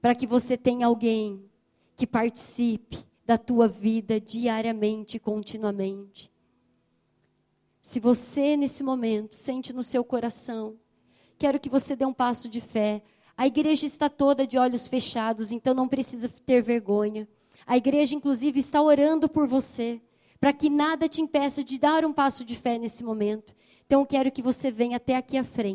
Para 0.00 0.14
que 0.14 0.26
você 0.26 0.56
tenha 0.56 0.86
alguém 0.86 1.44
que 1.94 2.06
participe 2.06 3.04
da 3.30 3.38
tua 3.38 3.68
vida 3.68 4.20
diariamente, 4.20 5.16
continuamente. 5.16 6.32
Se 7.80 8.00
você 8.00 8.56
nesse 8.56 8.82
momento 8.82 9.36
sente 9.36 9.72
no 9.72 9.84
seu 9.84 10.02
coração, 10.02 10.76
quero 11.38 11.60
que 11.60 11.70
você 11.70 11.94
dê 11.94 12.04
um 12.04 12.12
passo 12.12 12.48
de 12.48 12.60
fé. 12.60 13.00
A 13.36 13.46
igreja 13.46 13.86
está 13.86 14.08
toda 14.08 14.44
de 14.44 14.58
olhos 14.58 14.88
fechados, 14.88 15.52
então 15.52 15.72
não 15.72 15.86
precisa 15.86 16.28
ter 16.44 16.60
vergonha. 16.60 17.28
A 17.64 17.76
igreja, 17.76 18.16
inclusive, 18.16 18.58
está 18.58 18.82
orando 18.82 19.28
por 19.28 19.46
você, 19.46 20.00
para 20.40 20.52
que 20.52 20.68
nada 20.68 21.08
te 21.08 21.20
impeça 21.20 21.62
de 21.62 21.78
dar 21.78 22.04
um 22.04 22.12
passo 22.12 22.44
de 22.44 22.56
fé 22.56 22.78
nesse 22.78 23.04
momento. 23.04 23.54
Então, 23.86 24.04
quero 24.04 24.32
que 24.32 24.42
você 24.42 24.72
venha 24.72 24.96
até 24.96 25.14
aqui 25.14 25.38
à 25.38 25.44
frente. 25.44 25.68